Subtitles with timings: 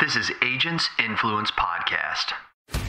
[0.00, 2.32] This is Agents Influence Podcast.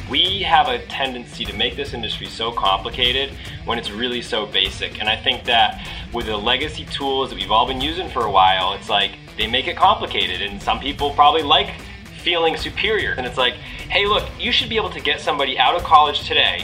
[0.10, 3.34] We have a tendency to make this industry so complicated
[3.66, 5.02] when it's really so basic.
[5.02, 8.32] And I think that with the legacy tools that we've all been using for a
[8.32, 10.42] while, it's like they make it complicated.
[10.42, 11.82] And some people probably like
[12.24, 13.12] feeling superior.
[13.12, 16.26] And it's like, hey, look, you should be able to get somebody out of college
[16.26, 16.64] today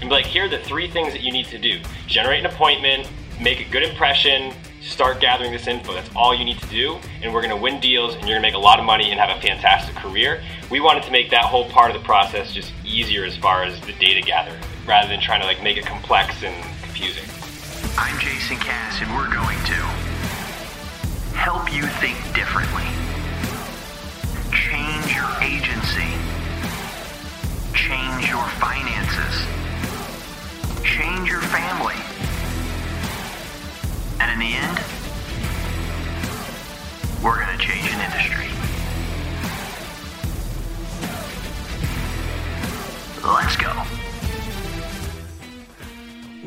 [0.00, 2.46] and be like, here are the three things that you need to do generate an
[2.46, 3.10] appointment,
[3.40, 4.54] make a good impression,
[4.88, 5.92] start gathering this info.
[5.92, 8.42] That's all you need to do, and we're going to win deals, and you're going
[8.42, 10.42] to make a lot of money and have a fantastic career.
[10.70, 13.78] We wanted to make that whole part of the process just easier as far as
[13.82, 17.24] the data gathering, rather than trying to like make it complex and confusing.
[17.98, 19.74] I'm Jason Cass, and we're going to
[21.36, 22.88] help you think differently,
[24.50, 26.10] change your agency,
[27.74, 29.46] change your finances,
[30.82, 31.94] change your family.
[34.20, 34.78] And in the end,
[37.22, 38.48] we're going to change an industry.
[43.24, 43.97] Let's go.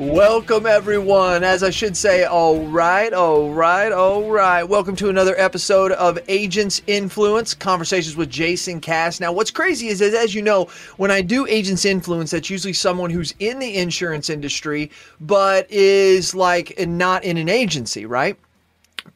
[0.01, 1.43] Welcome, everyone.
[1.43, 4.63] As I should say, all right, all right, all right.
[4.63, 9.19] Welcome to another episode of Agents Influence Conversations with Jason Cass.
[9.19, 10.65] Now, what's crazy is, that, as you know,
[10.97, 16.33] when I do Agents Influence, that's usually someone who's in the insurance industry, but is
[16.33, 18.39] like not in an agency, right?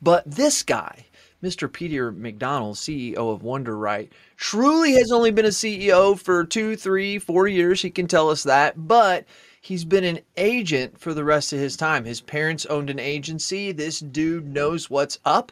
[0.04, 1.04] But this guy,
[1.42, 1.72] Mr.
[1.72, 7.48] Peter McDonald, CEO of Wunderite, truly has only been a CEO for two, three, four
[7.48, 7.82] years.
[7.82, 9.26] He can tell us that, but
[9.66, 12.06] he's been an agent for the rest of his time.
[12.06, 13.72] His parents owned an agency.
[13.72, 15.52] This dude knows what's up.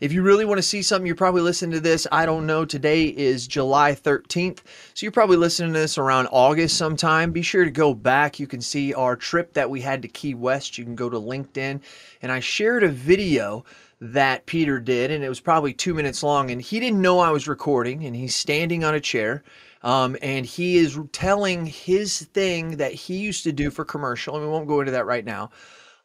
[0.00, 2.06] If you really want to see something, you're probably listening to this.
[2.12, 2.66] I don't know.
[2.66, 4.58] Today is July 13th.
[4.92, 7.32] So you're probably listening to this around August sometime.
[7.32, 8.38] Be sure to go back.
[8.38, 10.76] You can see our trip that we had to Key West.
[10.76, 11.80] You can go to LinkedIn.
[12.20, 13.64] And I shared a video
[13.98, 16.50] that Peter did, and it was probably two minutes long.
[16.50, 19.42] And he didn't know I was recording, and he's standing on a chair.
[19.84, 24.42] Um, and he is telling his thing that he used to do for commercial, and
[24.42, 25.50] we won't go into that right now.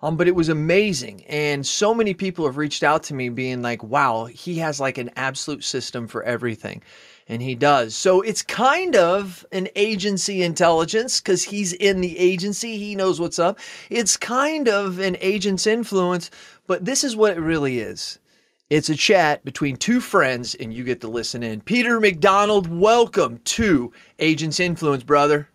[0.01, 1.25] Um, but it was amazing.
[1.25, 4.97] And so many people have reached out to me being like, wow, he has like
[4.97, 6.83] an absolute system for everything.
[7.27, 7.95] And he does.
[7.95, 12.77] So it's kind of an agency intelligence because he's in the agency.
[12.77, 13.59] He knows what's up.
[13.89, 16.31] It's kind of an agent's influence,
[16.65, 18.19] but this is what it really is.
[18.69, 21.61] It's a chat between two friends, and you get to listen in.
[21.61, 25.49] Peter McDonald, welcome to Agents Influence, brother.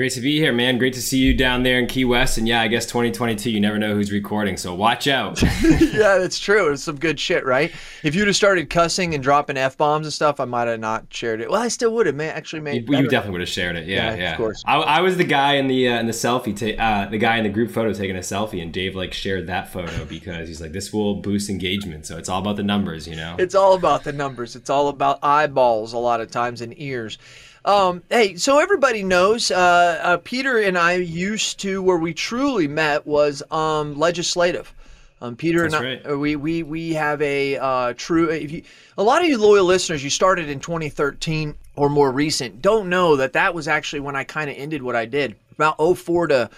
[0.00, 0.78] Great to be here, man.
[0.78, 2.38] Great to see you down there in Key West.
[2.38, 5.42] And yeah, I guess 2022, you never know who's recording, so watch out.
[5.62, 6.72] yeah, that's true.
[6.72, 7.70] It's some good shit, right?
[8.02, 11.04] If you'd have started cussing and dropping f bombs and stuff, I might have not
[11.10, 11.50] shared it.
[11.50, 12.34] Well, I still would have, man.
[12.34, 13.86] Actually, made you, you definitely would have shared it.
[13.86, 14.30] Yeah, yeah, yeah.
[14.30, 14.64] of course.
[14.66, 17.36] I, I, was the guy in the uh, in the selfie, ta- uh, the guy
[17.36, 20.62] in the group photo taking a selfie, and Dave like shared that photo because he's
[20.62, 22.06] like, this will boost engagement.
[22.06, 23.36] So it's all about the numbers, you know.
[23.38, 24.56] It's all about the numbers.
[24.56, 27.18] It's all about eyeballs a lot of times and ears.
[27.64, 32.66] Um, hey, so everybody knows uh, uh, Peter and I used to where we truly
[32.66, 34.74] met was um, legislative.
[35.22, 36.10] Um, Peter That's and I, right.
[36.10, 38.30] uh, we we we have a uh, true.
[38.30, 38.62] If you,
[38.96, 43.16] a lot of you loyal listeners, you started in 2013 or more recent, don't know
[43.16, 46.50] that that was actually when I kind of ended what I did about 04 to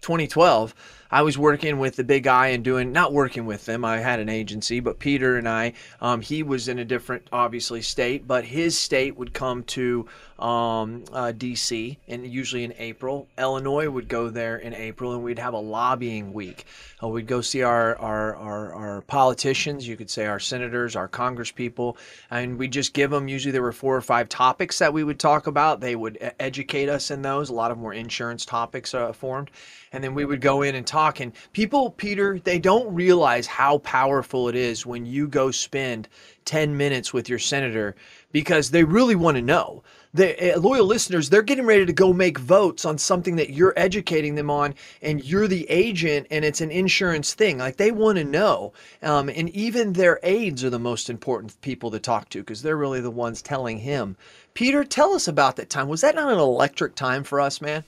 [0.00, 0.74] 2012.
[1.10, 3.84] I was working with the big guy and doing not working with them.
[3.84, 7.82] I had an agency, but Peter and I, um, he was in a different, obviously,
[7.82, 10.08] state, but his state would come to
[10.38, 11.98] um, uh, D.C.
[12.08, 13.28] and usually in April.
[13.38, 16.64] Illinois would go there in April, and we'd have a lobbying week.
[17.02, 19.86] Uh, we'd go see our, our our our politicians.
[19.86, 21.96] You could say our senators, our congresspeople,
[22.30, 23.28] and we just give them.
[23.28, 25.80] Usually there were four or five topics that we would talk about.
[25.80, 27.50] They would educate us in those.
[27.50, 29.50] A lot of more insurance topics uh, formed
[29.94, 33.78] and then we would go in and talk and people peter they don't realize how
[33.78, 36.08] powerful it is when you go spend
[36.44, 37.94] 10 minutes with your senator
[38.32, 39.82] because they really want to know
[40.14, 43.74] the uh, loyal listeners they're getting ready to go make votes on something that you're
[43.76, 47.58] educating them on and you're the agent and it's an insurance thing.
[47.58, 48.72] Like they want to know.
[49.02, 52.76] Um, and even their aides are the most important people to talk to because they're
[52.76, 54.16] really the ones telling him.
[54.54, 55.88] Peter tell us about that time.
[55.88, 57.84] Was that not an electric time for us man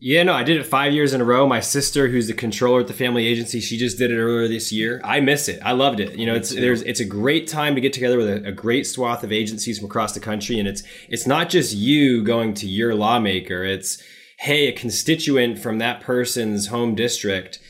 [0.00, 1.46] Yeah, no, I did it five years in a row.
[1.46, 4.72] My sister, who's the controller at the family agency, she just did it earlier this
[4.72, 5.00] year.
[5.04, 5.60] I miss it.
[5.64, 6.18] I loved it.
[6.18, 8.86] You know, it's there's it's a great time to get together with a, a great
[8.88, 12.66] swath of agencies from across the country, and it's it's not just you going to
[12.66, 13.64] your lawmaker.
[13.64, 14.02] It's
[14.40, 17.60] hey, a constituent from that person's home district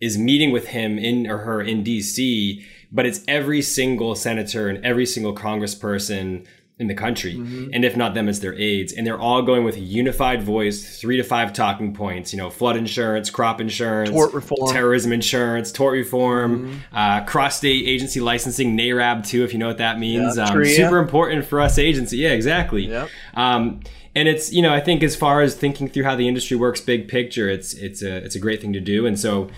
[0.00, 4.84] is meeting with him in or her in DC, but it's every single senator and
[4.84, 6.46] every single congressperson
[6.82, 7.36] in the country.
[7.36, 7.68] Mm-hmm.
[7.72, 8.92] And if not them, it's their aides.
[8.92, 12.50] And they're all going with a unified voice, three to five talking points, you know,
[12.50, 16.96] flood insurance, crop insurance, tort reform, terrorism insurance, tort reform, mm-hmm.
[16.96, 20.36] uh, cross state agency licensing, NARAB II, if you know what that means.
[20.36, 22.18] Yeah, um, super important for us agency.
[22.18, 22.88] Yeah, exactly.
[22.88, 23.08] Yep.
[23.34, 23.80] Um,
[24.14, 26.80] and it's, you know, I think as far as thinking through how the industry works
[26.80, 29.06] big picture, it's, it's a, it's a great thing to do.
[29.06, 29.48] And so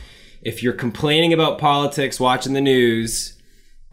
[0.42, 3.33] if you're complaining about politics, watching the news,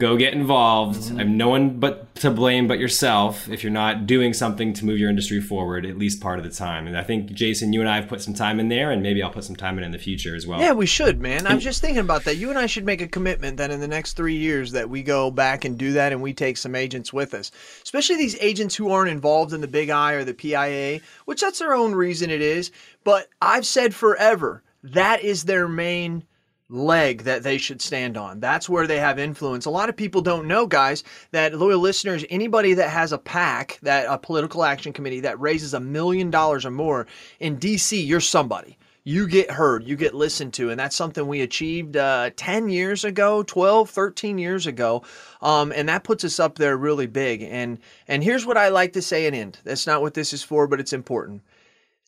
[0.02, 1.00] go get involved.
[1.00, 1.16] Mm-hmm.
[1.18, 4.84] I have no one but to blame but yourself if you're not doing something to
[4.84, 6.88] move your industry forward at least part of the time.
[6.88, 9.22] And I think Jason, you and I have put some time in there, and maybe
[9.22, 10.60] I'll put some time in in the future as well.
[10.60, 11.46] Yeah, we should, man.
[11.46, 12.38] I was just thinking about that.
[12.38, 15.04] You and I should make a commitment that in the next three years that we
[15.04, 17.52] go back and do that, and we take some agents with us,
[17.84, 21.60] especially these agents who aren't involved in the Big I or the PIA, which that's
[21.60, 22.72] their own reason it is.
[23.04, 26.24] But I've said forever that is their main
[26.72, 28.40] leg that they should stand on.
[28.40, 29.66] That's where they have influence.
[29.66, 33.78] A lot of people don't know, guys, that loyal listeners, anybody that has a PAC,
[33.82, 37.08] that a political action committee that raises a million dollars or more
[37.40, 38.78] in DC, you're somebody.
[39.04, 43.04] You get heard, you get listened to, and that's something we achieved uh, 10 years
[43.04, 45.02] ago, 12, 13 years ago.
[45.42, 47.42] Um, and that puts us up there really big.
[47.42, 49.58] And and here's what I like to say and end.
[49.64, 51.42] That's not what this is for, but it's important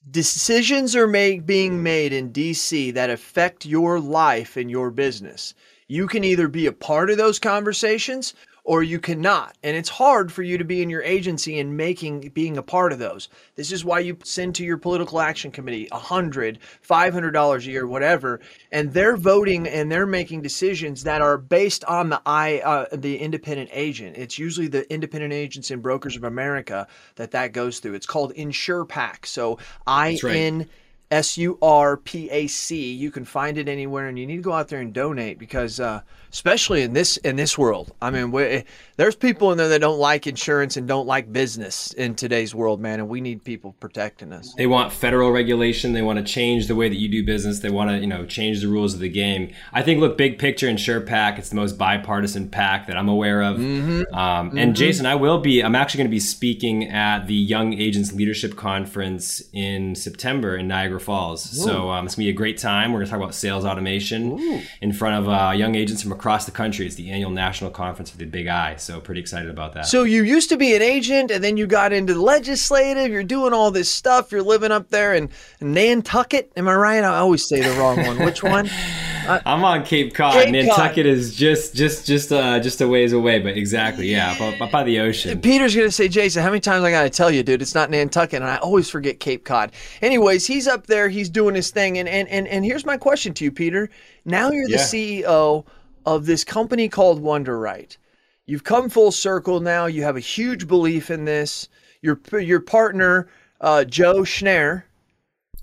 [0.09, 5.53] decisions are make, being made in DC that affect your life and your business.
[5.88, 8.33] You can either be a part of those conversations
[8.65, 9.57] or you cannot.
[9.63, 12.94] And it's hard for you to be in your agency and making being a part
[12.94, 13.30] of those.
[13.56, 17.68] This is why you send to your political action committee a hundred, five hundred dollars
[17.68, 18.39] a year, whatever,
[18.71, 23.18] and they're voting and they're making decisions that are based on the I uh, the
[23.18, 24.18] independent agent.
[24.18, 27.95] It's usually the independent agents and brokers of America that that goes through.
[27.95, 29.25] It's called InsurPAC.
[29.25, 30.69] So I N
[31.13, 32.92] S U R P A C.
[32.92, 35.80] You can find it anywhere, and you need to go out there and donate because,
[35.80, 36.01] uh,
[36.33, 38.63] especially in this in this world, I mean, we,
[38.97, 42.81] there's people in there that don't like insurance and don't like business in today's world,
[42.81, 44.53] man, and we need people protecting us.
[44.56, 45.94] They want federal regulation.
[45.94, 47.59] They want to change the way that you do business.
[47.59, 49.53] They want to, you know, change the rules of the game.
[49.71, 51.38] I think, look, big picture, InsurPAC.
[51.38, 53.57] It's the most bipartisan pack that I'm aware of.
[53.57, 54.13] Mm-hmm.
[54.13, 54.57] Um, mm-hmm.
[54.57, 55.63] And Jason, I will be.
[55.63, 60.68] I'm actually going to be speaking at the Young Agents Leadership Conference in September in
[60.68, 61.53] Niagara Falls.
[61.53, 61.63] Ooh.
[61.63, 62.91] So um, it's gonna be a great time.
[62.91, 64.62] We're gonna talk about sales automation Ooh.
[64.81, 66.86] in front of uh, young agents from across the country.
[66.86, 68.78] It's the annual national conference of the Big I.
[68.78, 69.88] So pretty excited about that.
[69.88, 73.12] So you used to be an agent, and then you got into the legislative.
[73.12, 74.31] You're doing all this stuff.
[74.31, 75.30] You're living up there in
[75.60, 76.50] Nantucket.
[76.56, 77.04] Am I right?
[77.04, 78.20] I always say the wrong one.
[78.20, 78.70] Which one?
[79.24, 80.34] Uh, I'm on Cape Cod.
[80.34, 81.06] Cape Nantucket Cod.
[81.06, 84.84] is just just just uh just a ways away, but exactly, yeah, up, up by
[84.84, 85.40] the ocean.
[85.40, 87.62] Peter's gonna say, Jason, how many times I gotta tell you, dude?
[87.62, 89.72] It's not Nantucket, and I always forget Cape Cod.
[90.02, 91.08] Anyways, he's up there.
[91.08, 93.90] He's doing his thing, and and and, and here's my question to you, Peter.
[94.25, 95.24] Now you're the yeah.
[95.24, 95.66] CEO
[96.05, 97.97] of this company called Wunderite.
[98.45, 99.85] You've come full circle now.
[99.85, 101.69] You have a huge belief in this.
[102.01, 103.29] Your your partner,
[103.61, 104.83] uh, Joe Schneer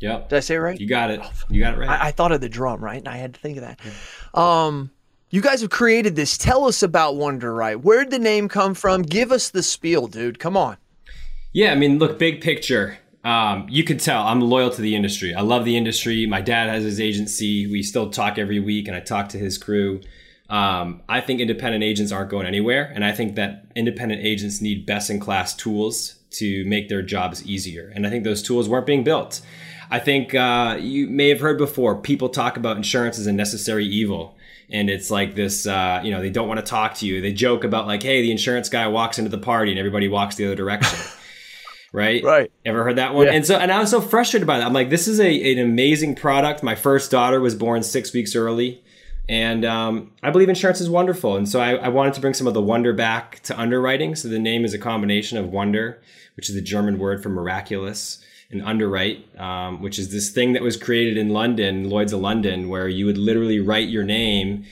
[0.00, 0.30] Yep.
[0.30, 0.80] Did I say it right?
[0.80, 1.20] You got it.
[1.50, 1.88] You got it right.
[1.88, 2.98] I, I thought of the drum, right?
[2.98, 3.80] And I had to think of that.
[3.84, 4.66] Yeah.
[4.66, 4.90] Um,
[5.28, 6.38] you guys have created this.
[6.38, 7.82] Tell us about Wonderwrite.
[7.82, 9.02] Where'd the name come from?
[9.02, 10.38] Give us the spiel, dude.
[10.38, 10.78] Come on.
[11.52, 12.98] Yeah, I mean, look, big picture.
[13.22, 15.34] Um, you can tell I'm loyal to the industry.
[15.34, 16.24] I love the industry.
[16.24, 17.66] My dad has his agency.
[17.66, 20.00] We still talk every week, and I talk to his crew.
[20.50, 24.84] Um, I think independent agents aren't going anywhere, and I think that independent agents need
[24.84, 27.90] best in class tools to make their jobs easier.
[27.94, 29.40] And I think those tools weren't being built.
[29.90, 33.86] I think uh, you may have heard before people talk about insurance as a necessary
[33.86, 34.36] evil.
[34.72, 37.20] And it's like this, uh, you know, they don't want to talk to you.
[37.20, 40.36] They joke about, like, hey, the insurance guy walks into the party and everybody walks
[40.36, 40.96] the other direction.
[41.92, 42.22] right?
[42.22, 42.52] Right.
[42.64, 43.26] Ever heard that one?
[43.26, 43.32] Yeah.
[43.32, 44.66] And so, and I was so frustrated by that.
[44.66, 46.62] I'm like, this is a, an amazing product.
[46.62, 48.84] My first daughter was born six weeks early.
[49.30, 51.36] And um, I believe insurance is wonderful.
[51.36, 54.16] And so I, I, wanted to bring some of the wonder back to underwriting.
[54.16, 56.02] So the name is a combination of wonder,
[56.34, 58.20] which is the German word for miraculous,
[58.50, 62.68] and underwrite, um, which is this thing that was created in London, Lloyd's of London,
[62.68, 64.64] where you would literally write your name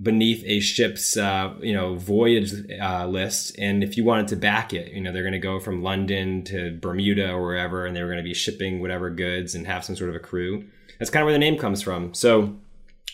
[0.00, 4.74] beneath a ship's uh, you know voyage uh, list and if you wanted to back
[4.74, 8.02] it you know they're going to go from london to bermuda or wherever and they
[8.02, 10.62] were going to be shipping whatever goods and have some sort of a crew
[10.98, 12.54] that's kind of where the name comes from so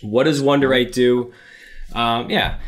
[0.01, 1.33] what does Wunderite do
[1.95, 2.59] um, yeah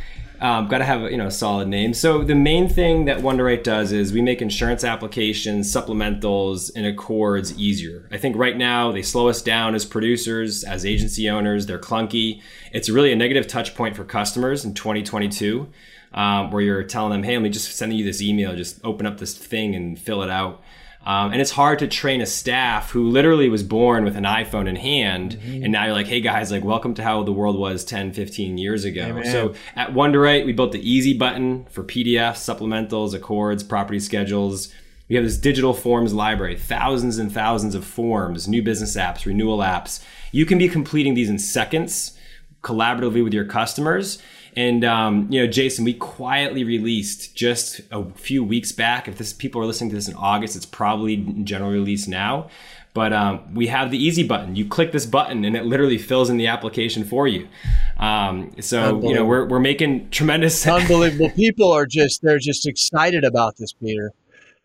[0.40, 1.94] um, Got to have you know a solid name.
[1.94, 7.56] So the main thing that Wunderite does is we make insurance applications, supplementals, and ACORDs
[7.56, 8.08] easier.
[8.12, 11.66] I think right now they slow us down as producers, as agency owners.
[11.66, 12.42] They're clunky.
[12.72, 15.68] It's really a negative touch point for customers in 2022,
[16.12, 18.56] um, where you're telling them, "Hey, let me just send you this email.
[18.56, 20.62] Just open up this thing and fill it out."
[21.06, 24.66] Um, and it's hard to train a staff who literally was born with an iPhone
[24.66, 25.36] in hand.
[25.36, 25.64] Mm-hmm.
[25.64, 28.56] And now you're like, hey guys, like, welcome to how the world was 10, 15
[28.56, 29.02] years ago.
[29.02, 29.24] Amen.
[29.24, 34.72] So at Wunderite, we built the easy button for PDFs, supplementals, ACORDs, property schedules.
[35.08, 39.58] We have this digital forms library, thousands and thousands of forms, new business apps, renewal
[39.58, 40.02] apps.
[40.32, 42.18] You can be completing these in seconds
[42.62, 44.20] collaboratively with your customers.
[44.56, 49.08] And um, you know, Jason, we quietly released just a few weeks back.
[49.08, 52.48] If this people are listening to this in August, it's probably general release now.
[52.94, 54.54] But um, we have the easy button.
[54.54, 57.48] You click this button, and it literally fills in the application for you.
[57.96, 60.64] Um, so you know, we're we're making tremendous.
[60.66, 61.30] Unbelievable.
[61.30, 64.12] People are just they're just excited about this, Peter.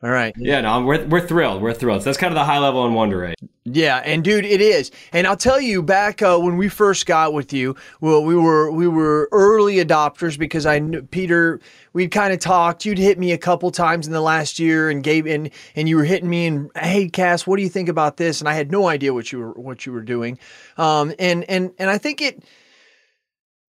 [0.01, 0.33] All right.
[0.37, 1.61] Yeah, no, we're, we're thrilled.
[1.61, 2.03] We're thrilled.
[2.03, 3.33] So that's kind of the high level on Wunderite.
[3.65, 4.91] Yeah, and dude, it is.
[5.11, 8.71] And I'll tell you, back uh, when we first got with you, well, we were
[8.71, 11.59] we were early adopters because I knew Peter.
[11.91, 12.85] We'd kind of talked.
[12.85, 15.97] You'd hit me a couple times in the last year, and gave and and you
[15.97, 18.39] were hitting me and hey, Cass, what do you think about this?
[18.39, 20.39] And I had no idea what you were what you were doing.
[20.77, 22.41] Um, and and and I think it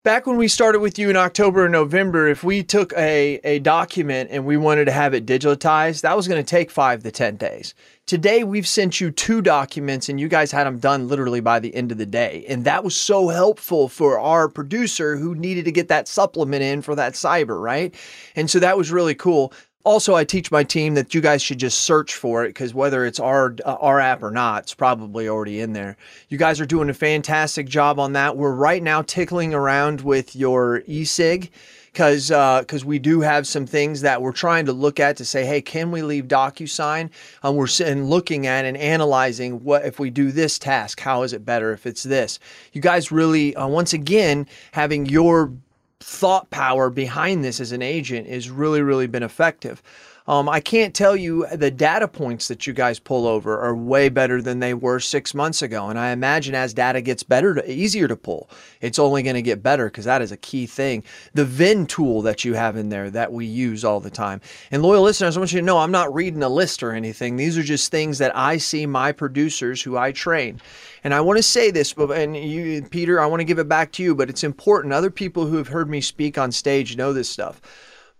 [0.02, 3.58] back when we started with you in October and November, if we took a, a
[3.58, 7.10] document and we wanted to have it digitized, that was going to take five to
[7.10, 7.74] 10 days.
[8.06, 11.74] Today, we've sent you two documents and you guys had them done literally by the
[11.74, 12.44] end of the day.
[12.48, 16.82] And that was so helpful for our producer who needed to get that supplement in
[16.82, 17.94] for that cyber, right?
[18.34, 19.52] And so that was really cool.
[19.82, 23.06] Also, I teach my team that you guys should just search for it because whether
[23.06, 25.96] it's our uh, our app or not, it's probably already in there.
[26.28, 28.36] You guys are doing a fantastic job on that.
[28.36, 31.48] We're right now tickling around with your eSig
[31.92, 35.24] because because uh, we do have some things that we're trying to look at to
[35.24, 37.10] say, hey, can we leave DocuSign?
[37.42, 41.32] Um, we're sitting looking at and analyzing what if we do this task, how is
[41.32, 42.38] it better if it's this?
[42.72, 45.52] You guys really, uh, once again, having your
[46.00, 49.82] thought power behind this as an agent is really, really been effective.
[50.30, 54.08] Um, I can't tell you the data points that you guys pull over are way
[54.08, 55.88] better than they were six months ago.
[55.88, 58.48] And I imagine as data gets better, to, easier to pull,
[58.80, 61.02] it's only going to get better because that is a key thing.
[61.34, 64.40] The VIN tool that you have in there that we use all the time.
[64.70, 67.34] And loyal listeners, I want you to know I'm not reading a list or anything.
[67.34, 70.60] These are just things that I see my producers who I train.
[71.02, 73.90] And I want to say this, and you, Peter, I want to give it back
[73.94, 74.94] to you, but it's important.
[74.94, 77.60] Other people who have heard me speak on stage know this stuff.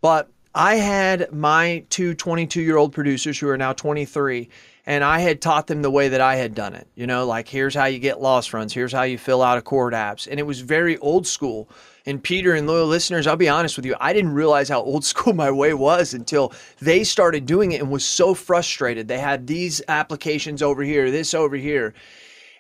[0.01, 4.49] But I had my two 22 year old producers who are now 23,
[4.85, 6.89] and I had taught them the way that I had done it.
[6.97, 9.93] You know, like here's how you get loss runs, here's how you fill out ACORD
[9.93, 10.27] apps.
[10.29, 11.69] And it was very old school.
[12.05, 15.05] And Peter and loyal listeners, I'll be honest with you, I didn't realize how old
[15.05, 19.07] school my way was until they started doing it and was so frustrated.
[19.07, 21.95] They had these applications over here, this over here.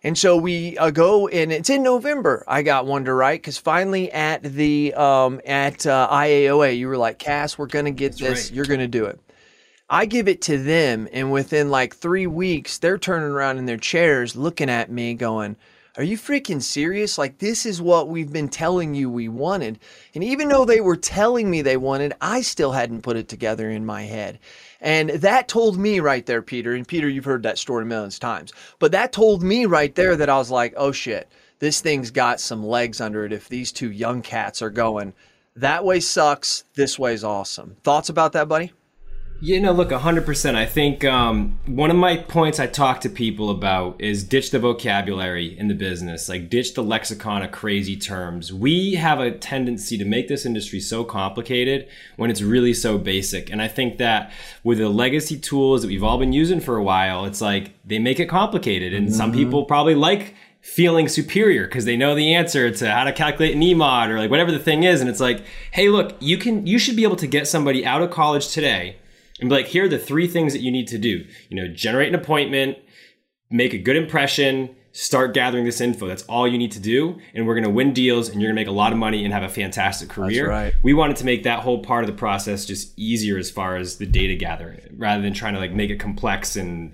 [0.02, 2.42] And so we uh, go and it's in November.
[2.48, 7.58] I got Wunderite because finally at the um, at uh, IAOA, you were like, Cass,
[7.58, 8.46] we're gonna get That's this.
[8.46, 8.56] Right.
[8.56, 9.20] You're gonna do it.
[9.90, 13.76] I give it to them, and within like three weeks, they're turning around in their
[13.76, 15.56] chairs, looking at me, going,
[15.96, 17.18] "Are you freaking serious?
[17.18, 19.78] Like this is what we've been telling you we wanted."
[20.14, 23.70] And even though they were telling me they wanted, I still hadn't put it together
[23.70, 24.38] in my head.
[24.80, 28.20] And that told me right there, Peter, and Peter, you've heard that story millions of
[28.20, 32.10] times, but that told me right there that I was like, oh shit, this thing's
[32.10, 35.12] got some legs under it if these two young cats are going.
[35.56, 37.76] That way sucks, this way's awesome.
[37.82, 38.72] Thoughts about that, buddy?
[39.42, 40.54] Yeah, no, look, 100%.
[40.54, 44.58] I think um, one of my points I talk to people about is ditch the
[44.58, 48.52] vocabulary in the business, like ditch the lexicon of crazy terms.
[48.52, 53.50] We have a tendency to make this industry so complicated when it's really so basic.
[53.50, 54.30] And I think that
[54.62, 57.98] with the legacy tools that we've all been using for a while, it's like they
[57.98, 58.92] make it complicated.
[58.92, 59.16] And mm-hmm.
[59.16, 63.54] some people probably like feeling superior because they know the answer to how to calculate
[63.54, 65.00] an EMOD or like whatever the thing is.
[65.00, 68.02] And it's like, hey, look, you can, you should be able to get somebody out
[68.02, 68.96] of college today
[69.40, 71.26] and be like, here are the three things that you need to do.
[71.48, 72.78] You know, generate an appointment,
[73.50, 76.06] make a good impression, start gathering this info.
[76.06, 77.18] That's all you need to do.
[77.34, 79.24] And we're going to win deals and you're going to make a lot of money
[79.24, 80.48] and have a fantastic career.
[80.48, 80.74] Right.
[80.82, 83.98] We wanted to make that whole part of the process just easier as far as
[83.98, 86.92] the data gathering rather than trying to like make it complex and,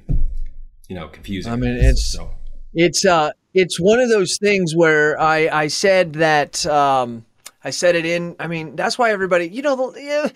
[0.88, 1.52] you know, confusing.
[1.52, 2.30] I mean, it's, so.
[2.74, 7.24] it's, uh, it's one of those things where I, I said that, um,
[7.64, 10.28] I said it in, I mean, that's why everybody, you know, the, yeah,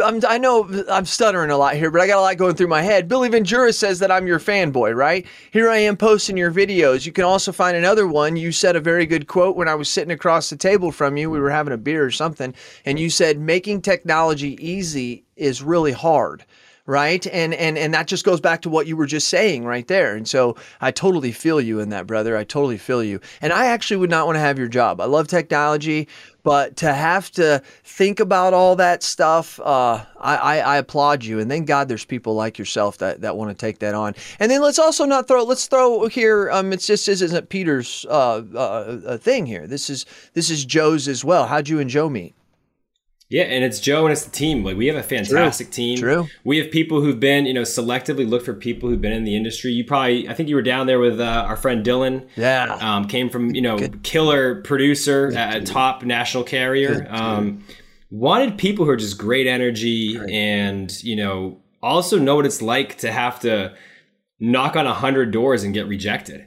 [0.00, 2.68] I'm, i know I'm stuttering a lot here, but I got a lot going through
[2.68, 3.08] my head.
[3.08, 5.26] Billy Ventura says that I'm your fanboy, right?
[5.50, 7.04] Here I am posting your videos.
[7.04, 8.36] You can also find another one.
[8.36, 11.30] You said a very good quote when I was sitting across the table from you.
[11.30, 12.54] We were having a beer or something,
[12.86, 16.44] and you said, making technology easy is really hard.
[16.86, 17.24] Right?
[17.28, 20.16] And and and that just goes back to what you were just saying right there.
[20.16, 22.36] And so i totally feel you in that brother.
[22.36, 23.20] I totally feel you.
[23.40, 25.00] And i actually would not want to have your job.
[25.00, 26.08] I love technology
[26.44, 31.38] but to have to think about all that stuff uh, I, I, I applaud you.
[31.38, 34.14] And thank god there's people like yourself that that want to take that on.
[34.40, 38.04] And then let's also not throw let's throw here um it's just this isn't peter's
[38.08, 39.68] uh, uh thing here.
[39.68, 41.46] This is this is joe's as well.
[41.46, 42.34] How'd you and joe meet
[43.32, 44.62] yeah, and it's Joe and it's the team.
[44.62, 45.72] Like we have a fantastic True.
[45.72, 45.98] team.
[45.98, 46.28] True.
[46.44, 49.34] We have people who've been, you know, selectively look for people who've been in the
[49.34, 49.72] industry.
[49.72, 52.28] You probably, I think you were down there with uh, our friend Dylan.
[52.36, 52.76] Yeah.
[52.80, 54.02] Um, came from, you know, Good.
[54.02, 57.06] killer producer a top national carrier.
[57.08, 57.64] Um,
[58.10, 62.98] wanted people who are just great energy and, you know, also know what it's like
[62.98, 63.74] to have to
[64.38, 66.46] knock on a hundred doors and get rejected.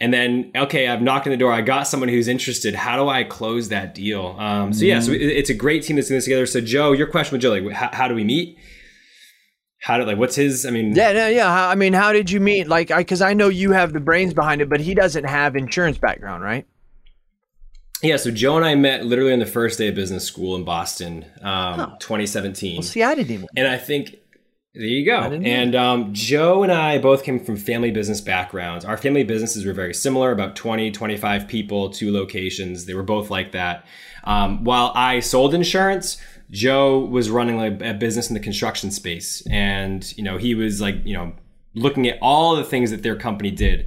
[0.00, 1.52] And then, okay, I've knocked on the door.
[1.52, 2.74] I got someone who's interested.
[2.74, 4.34] How do I close that deal?
[4.38, 6.46] Um, so yeah, so it, it's a great team that's doing this together.
[6.46, 8.58] So Joe, your question with Joe, like, how, how do we meet?
[9.80, 10.64] How did like, what's his?
[10.66, 11.68] I mean, Yeah, no, yeah.
[11.68, 12.68] I mean, how did you meet?
[12.68, 15.56] Like, I because I know you have the brains behind it, but he doesn't have
[15.56, 16.66] insurance background, right?
[18.02, 18.16] yeah.
[18.16, 21.24] So Joe and I met literally on the first day of business school in Boston,
[21.42, 22.76] um, 2017.
[22.76, 23.46] Well, see, I didn't even.
[23.56, 24.16] And I think
[24.74, 25.20] there you go.
[25.20, 28.84] And um, Joe and I both came from family business backgrounds.
[28.84, 32.86] Our family businesses were very similar, about 20, 25 people, two locations.
[32.86, 33.86] They were both like that.
[34.24, 39.46] Um, while I sold insurance, Joe was running like a business in the construction space.
[39.48, 41.34] And, you know, he was like, you know,
[41.74, 43.86] looking at all the things that their company did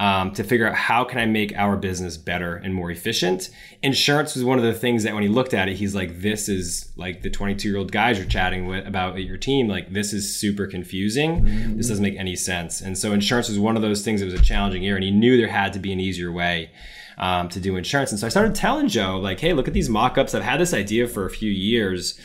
[0.00, 3.50] um, to figure out how can I make our business better and more efficient.
[3.82, 6.48] Insurance was one of the things that when he looked at it, he's like, "This
[6.48, 9.68] is like the 22 year old guys you're chatting with about your team.
[9.68, 11.76] Like this is super confusing.
[11.76, 14.40] This doesn't make any sense." And so insurance was one of those things that was
[14.40, 16.70] a challenging year, and he knew there had to be an easier way.
[17.18, 18.12] Um, to do insurance.
[18.12, 20.34] And so I started telling Joe, like, hey, look at these mock ups.
[20.34, 22.18] I've had this idea for a few years.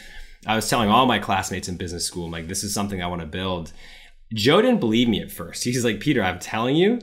[0.48, 3.08] I was telling all my classmates in business school, I'm like, this is something I
[3.08, 3.74] want to build.
[4.34, 5.66] Joe didn't believe me at first.
[5.66, 7.02] He's like, Peter, I'm telling you,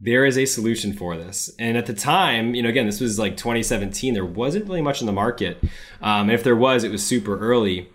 [0.00, 1.50] there is a solution for this.
[1.58, 4.12] And at the time, you know, again, this was like 2017.
[4.14, 5.58] There wasn't really much in the market.
[6.02, 7.88] Um, and if there was, it was super early.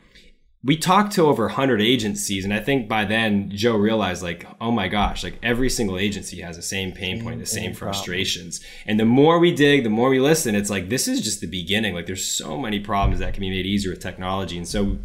[0.64, 2.44] We talked to over 100 agencies.
[2.44, 6.42] And I think by then, Joe realized, like, oh my gosh, like every single agency
[6.42, 8.62] has the same pain point, the same frustrations.
[8.86, 11.48] And the more we dig, the more we listen, it's like, this is just the
[11.48, 11.94] beginning.
[11.96, 14.58] Like, there's so many problems that can be made easier with technology.
[14.58, 14.98] And so,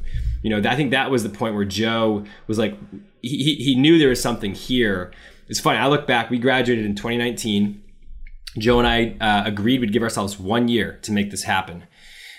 [0.42, 2.74] you know, I think that was the point where Joe was like,
[3.22, 5.12] he, he knew there was something here.
[5.48, 5.78] It's funny.
[5.78, 7.82] I look back, we graduated in 2019.
[8.58, 11.84] Joe and I uh, agreed we'd give ourselves one year to make this happen.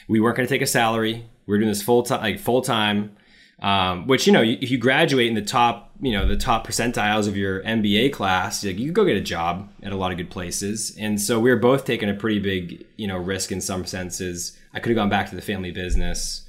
[0.07, 1.25] We weren't going to take a salary.
[1.45, 3.15] We were doing this full time, like full time.
[3.59, 7.27] Um, which you know, if you graduate in the top, you know, the top percentiles
[7.27, 10.17] of your MBA class, like, you can go get a job at a lot of
[10.17, 10.95] good places.
[10.99, 14.55] And so we were both taking a pretty big, you know, risk in some senses.
[14.73, 16.45] I could have gone back to the family business.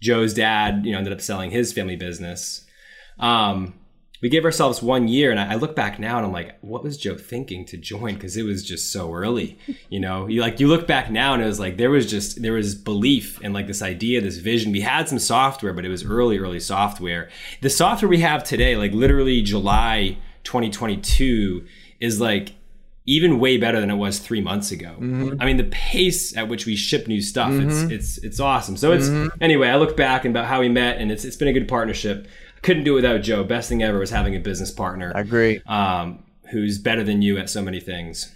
[0.00, 2.64] Joe's dad, you know, ended up selling his family business.
[3.18, 3.74] Um,
[4.22, 6.96] we gave ourselves one year and I, look back now and i'm like what was
[6.96, 8.14] joe thinking to join?
[8.14, 9.58] Because it was just so early
[9.90, 10.26] you know?
[10.26, 12.74] You like you look back now and it was like there was just there was
[12.74, 14.72] belief and like this idea this vision.
[14.72, 17.28] We had some software but it was early early software.
[17.60, 21.66] The software we have today like literally july 2022
[22.00, 22.54] is like
[23.04, 24.94] even way better than it was three months ago.
[24.98, 25.40] Mm-hmm.
[25.40, 27.90] I mean, the pace at which we ship new stuff, it's mm-hmm.
[27.90, 28.76] it's it's awesome.
[28.76, 29.42] So it's mm-hmm.
[29.42, 31.68] anyway, I look back and about how we met, and it's it's been a good
[31.68, 32.28] partnership.
[32.62, 33.42] Couldn't do it without Joe.
[33.42, 35.12] Best thing ever was having a business partner.
[35.14, 35.60] I agree.
[35.66, 38.34] Um, who's better than you at so many things.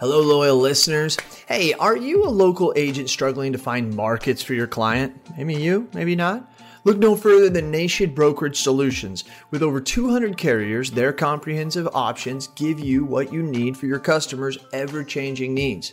[0.00, 1.18] Hello, loyal listeners.
[1.46, 5.14] Hey, are you a local agent struggling to find markets for your client?
[5.36, 6.50] Maybe you, maybe not.
[6.84, 9.24] Look no further than Nation Brokerage Solutions.
[9.50, 14.56] With over 200 carriers, their comprehensive options give you what you need for your customers'
[14.72, 15.92] ever changing needs.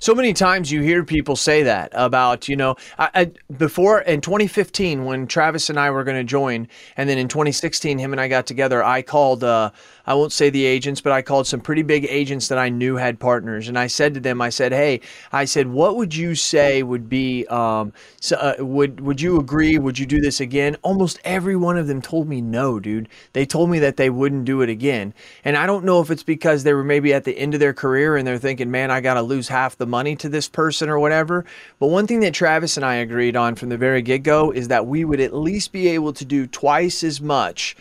[0.00, 4.20] So many times you hear people say that about, you know, I, I, before in
[4.20, 8.20] 2015 when Travis and I were going to join, and then in 2016 him and
[8.20, 9.72] I got together, I called, uh,
[10.08, 12.96] I won't say the agents, but I called some pretty big agents that I knew
[12.96, 16.34] had partners, and I said to them, I said, hey, I said, what would you
[16.34, 19.76] say would be, um, so, uh, would would you agree?
[19.76, 20.78] Would you do this again?
[20.80, 23.10] Almost every one of them told me no, dude.
[23.34, 25.12] They told me that they wouldn't do it again,
[25.44, 27.74] and I don't know if it's because they were maybe at the end of their
[27.74, 30.88] career and they're thinking, man, I got to lose half the money to this person
[30.88, 31.44] or whatever.
[31.78, 34.68] But one thing that Travis and I agreed on from the very get go is
[34.68, 37.76] that we would at least be able to do twice as much,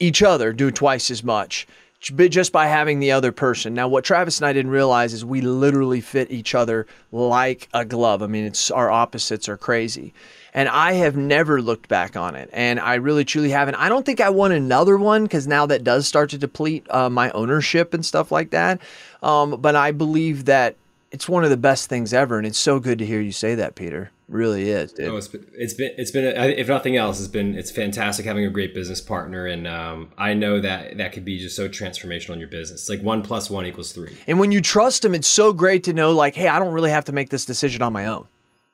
[0.00, 1.66] each other do twice as much
[2.00, 3.74] just by having the other person.
[3.74, 7.84] Now, what Travis and I didn't realize is we literally fit each other like a
[7.84, 8.22] glove.
[8.22, 10.14] I mean, it's our opposites are crazy.
[10.54, 12.48] And I have never looked back on it.
[12.52, 13.74] And I really truly haven't.
[13.74, 17.10] I don't think I want another one because now that does start to deplete uh,
[17.10, 18.80] my ownership and stuff like that.
[19.22, 20.76] Um, but I believe that
[21.10, 22.38] it's one of the best things ever.
[22.38, 24.92] And it's so good to hear you say that, Peter really is.
[24.92, 25.08] Dude.
[25.08, 28.44] Oh, it's been, it's been, it's been, if nothing else, it's been, it's fantastic having
[28.44, 29.46] a great business partner.
[29.46, 32.88] And um, I know that that could be just so transformational in your business.
[32.88, 34.16] Like one plus one equals three.
[34.28, 36.90] And when you trust them, it's so great to know, like, hey, I don't really
[36.90, 38.28] have to make this decision on my own.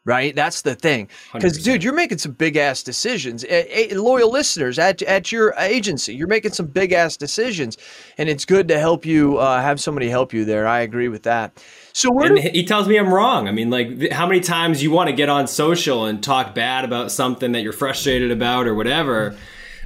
[0.05, 1.09] Right, that's the thing.
[1.33, 3.42] Because, dude, you're making some big ass decisions.
[3.42, 7.77] A- a- loyal listeners at at your agency, you're making some big ass decisions,
[8.16, 10.68] and it's good to help you uh, have somebody help you there.
[10.68, 11.61] I agree with that.
[11.96, 13.48] So where and do- he tells me I'm wrong.
[13.48, 16.85] I mean, like how many times you want to get on social and talk bad
[16.85, 19.35] about something that you're frustrated about or whatever,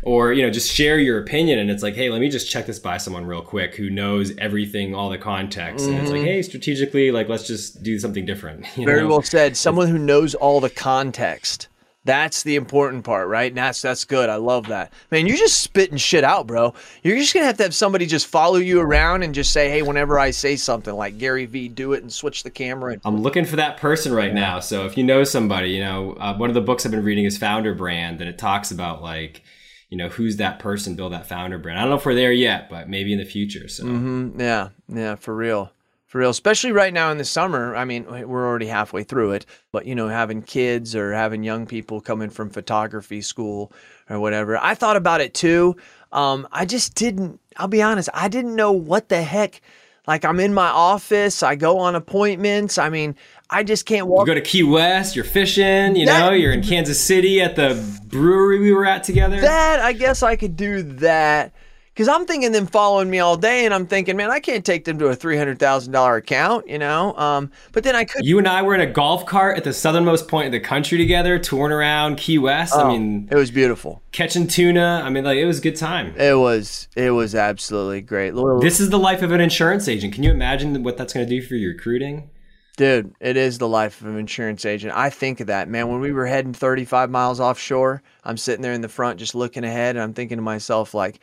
[0.03, 2.67] or you know just share your opinion and it's like, hey, let me just check
[2.67, 5.95] this by someone real quick who knows everything, all the context, mm-hmm.
[5.95, 6.31] and it's like, mm-hmm.
[6.31, 8.67] hey, strategically, like let's just do something different.
[8.75, 9.09] Very know?
[9.09, 9.57] well said.
[9.57, 11.69] Someone who knows all the context.
[12.05, 13.51] That's the important part, right?
[13.51, 14.31] And that's that's good.
[14.31, 14.93] I love that.
[15.11, 16.73] Man, you're just spitting shit out, bro.
[17.03, 19.83] You're just gonna have to have somebody just follow you around and just say, hey,
[19.83, 22.95] whenever I say something like Gary V, do it and switch the camera.
[22.95, 24.61] And- I'm looking for that person right now.
[24.61, 27.27] So if you know somebody, you know, uh, one of the books I've been reading
[27.27, 29.43] is Founder Brand, and it talks about like
[29.91, 32.33] you know who's that person build that founder brand i don't know if we're there
[32.33, 34.41] yet but maybe in the future so mm-hmm.
[34.41, 35.73] yeah yeah for real
[36.11, 37.77] for real, especially right now in the summer.
[37.77, 41.67] I mean, we're already halfway through it, but you know, having kids or having young
[41.67, 43.71] people coming from photography school
[44.09, 44.59] or whatever.
[44.59, 45.77] I thought about it too.
[46.11, 49.61] Um, I just didn't, I'll be honest, I didn't know what the heck.
[50.09, 52.77] Like, I'm in my office, I go on appointments.
[52.77, 53.15] I mean,
[53.49, 54.27] I just can't walk.
[54.27, 57.55] You go to Key West, you're fishing, you that, know, you're in Kansas City at
[57.55, 59.41] the brewery we were at together.
[59.41, 61.53] That, I guess I could do that.
[62.01, 64.87] Because I'm thinking them following me all day, and I'm thinking, man, I can't take
[64.87, 67.15] them to a three hundred thousand dollar account, you know.
[67.15, 68.25] Um, but then I could.
[68.25, 70.97] You and I were in a golf cart at the southernmost point of the country
[70.97, 72.73] together, touring around Key West.
[72.75, 74.01] Oh, I mean, it was beautiful.
[74.13, 75.03] Catching tuna.
[75.05, 76.17] I mean, like it was a good time.
[76.17, 76.89] It was.
[76.97, 78.33] It was absolutely great.
[78.63, 80.15] This is the life of an insurance agent.
[80.15, 82.31] Can you imagine what that's going to do for your recruiting?
[82.79, 84.97] Dude, it is the life of an insurance agent.
[84.97, 85.89] I think of that, man.
[85.89, 89.65] When we were heading 35 miles offshore, I'm sitting there in the front just looking
[89.65, 91.21] ahead and I'm thinking to myself, like,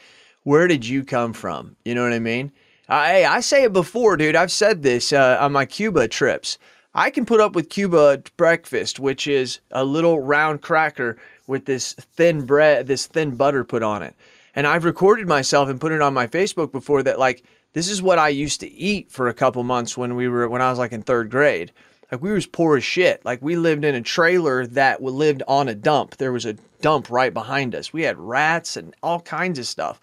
[0.47, 1.75] where did you come from?
[1.83, 2.53] You know what I mean?
[2.87, 4.37] I I say it before, dude.
[4.37, 6.57] I've said this uh, on my Cuba trips.
[6.95, 11.91] I can put up with Cuba breakfast, which is a little round cracker with this
[11.95, 14.15] thin bread, this thin butter put on it.
[14.55, 18.01] And I've recorded myself and put it on my Facebook before that like this is
[18.01, 20.79] what I used to eat for a couple months when we were when I was
[20.79, 21.73] like in 3rd grade.
[22.09, 23.25] Like we was poor as shit.
[23.25, 26.15] Like we lived in a trailer that lived on a dump.
[26.15, 27.91] There was a dump right behind us.
[27.91, 29.99] We had rats and all kinds of stuff.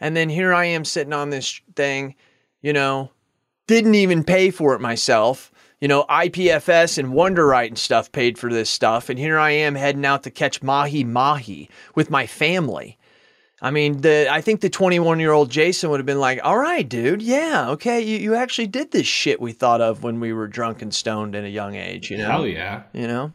[0.00, 2.14] And then here I am sitting on this thing,
[2.62, 3.10] you know,
[3.66, 5.52] didn't even pay for it myself.
[5.80, 9.08] You know, IPFS and Wunderite and stuff paid for this stuff.
[9.08, 12.98] And here I am heading out to catch mahi mahi with my family.
[13.62, 16.58] I mean, the I think the 21 year old Jason would have been like, all
[16.58, 20.32] right, dude, yeah, okay, you, you actually did this shit we thought of when we
[20.32, 22.26] were drunk and stoned at a young age, you know?
[22.26, 22.84] Hell yeah.
[22.92, 23.32] You know?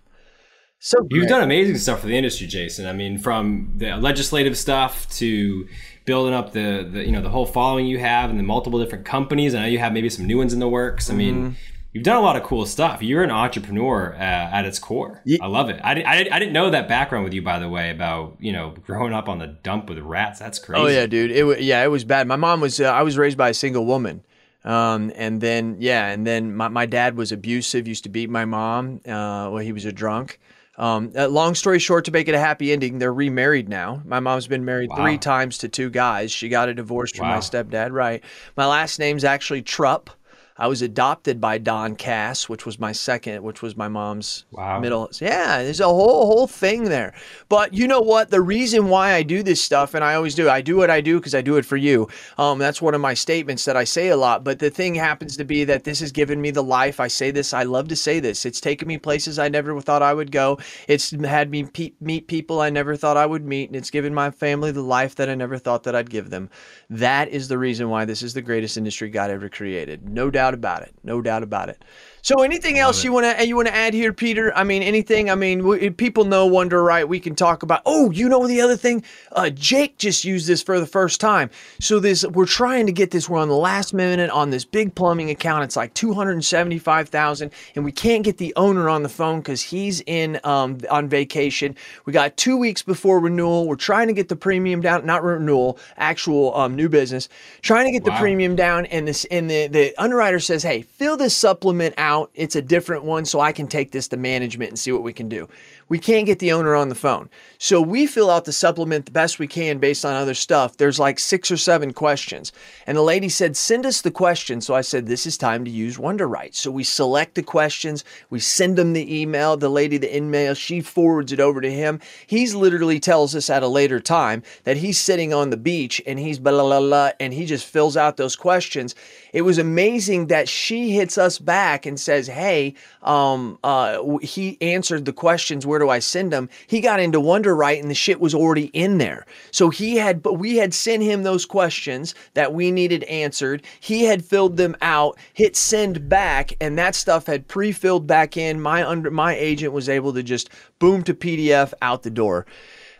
[0.80, 0.98] So.
[1.10, 2.88] You've done amazing stuff for the industry, Jason.
[2.88, 5.68] I mean, from the legislative stuff to
[6.06, 9.06] building up the, the you know the whole following you have and the multiple different
[9.06, 9.54] companies.
[9.54, 11.10] I know you have maybe some new ones in the works.
[11.10, 11.18] I mm-hmm.
[11.18, 11.58] mean,
[11.92, 13.02] you've done a lot of cool stuff.
[13.02, 15.22] You're an entrepreneur uh, at its core.
[15.26, 15.40] Yeah.
[15.42, 15.80] I love it.
[15.84, 18.76] I, I, I, didn't know that background with you, by the way, about you know
[18.86, 20.40] growing up on the dump with rats.
[20.40, 20.82] That's crazy.
[20.82, 21.32] Oh yeah, dude.
[21.32, 22.28] It yeah, it was bad.
[22.28, 22.80] My mom was.
[22.80, 24.24] Uh, I was raised by a single woman.
[24.64, 27.88] Um, and then yeah, and then my, my dad was abusive.
[27.88, 29.00] Used to beat my mom.
[29.06, 30.40] Uh, well, he was a drunk.
[30.78, 34.02] Um, uh, long story short, to make it a happy ending, they're remarried now.
[34.06, 34.98] My mom's been married wow.
[34.98, 36.32] three times to two guys.
[36.32, 37.20] She got a divorce wow.
[37.20, 37.92] from my stepdad.
[37.92, 38.24] Right.
[38.58, 40.10] My last name's actually Trupp.
[40.58, 44.80] I was adopted by Don Cass, which was my second, which was my mom's wow.
[44.80, 45.10] middle.
[45.20, 47.14] Yeah, there's a whole whole thing there.
[47.50, 48.30] But you know what?
[48.30, 51.02] The reason why I do this stuff, and I always do, I do what I
[51.02, 52.08] do because I do it for you.
[52.38, 54.46] Um, that's one of my statements that I say a lot.
[54.46, 57.02] But the thing happens to be that this has given me the life.
[57.02, 57.54] I say this.
[57.54, 58.46] I love to say this.
[58.46, 60.58] It's taken me places I never thought I would go.
[60.88, 64.14] It's had me pe- meet people I never thought I would meet, and it's given
[64.14, 66.50] my family the life that I never thought that I'd give them.
[66.90, 70.08] That is the reason why this is the greatest industry God ever created.
[70.08, 70.94] No doubt doubt about it.
[71.04, 71.84] No doubt about it.
[72.26, 74.52] So, anything else you want to you want to add here, Peter?
[74.58, 75.30] I mean, anything?
[75.30, 77.08] I mean, we, people know Wunderite.
[77.08, 77.84] We can talk about.
[77.86, 79.04] Oh, you know the other thing.
[79.32, 81.52] Uh, Jake just used this for the first time.
[81.80, 83.30] So this we're trying to get this.
[83.30, 85.66] We're on the last minute on this big plumbing account.
[85.66, 89.10] It's like two hundred seventy five thousand, and we can't get the owner on the
[89.10, 91.76] phone because he's in um, on vacation.
[92.06, 93.68] We got two weeks before renewal.
[93.68, 97.30] We're trying to get the premium down, not renewal, actual um, new business.
[97.62, 101.18] Trying to get the premium down, and this and the the underwriter says, "Hey, fill
[101.18, 102.15] this supplement out.
[102.34, 105.14] It's a different one, so I can take this to management and see what we
[105.14, 105.48] can do."
[105.88, 109.12] We can't get the owner on the phone, so we fill out the supplement the
[109.12, 110.78] best we can based on other stuff.
[110.78, 112.52] There's like six or seven questions,
[112.88, 115.70] and the lady said, "Send us the questions." So I said, "This is time to
[115.70, 119.58] use Wunderite." So we select the questions, we send them the email.
[119.58, 122.00] The lady, the email, she forwards it over to him.
[122.26, 126.18] He's literally tells us at a later time that he's sitting on the beach and
[126.18, 128.96] he's blah blah blah, and he just fills out those questions.
[129.34, 135.06] It was amazing that she hits us back and says, "Hey, um, uh, he answered
[135.06, 135.66] the questions.
[135.76, 138.98] Where do I send them?" He got into Wunderite and the shit was already in
[138.98, 139.26] there.
[139.52, 143.62] So he had, but we had sent him those questions that we needed answered.
[143.82, 148.62] He had filled them out, hit send back, and that stuff had pre-filled back in.
[148.62, 152.46] My under my agent was able to just boom to PDF out the door.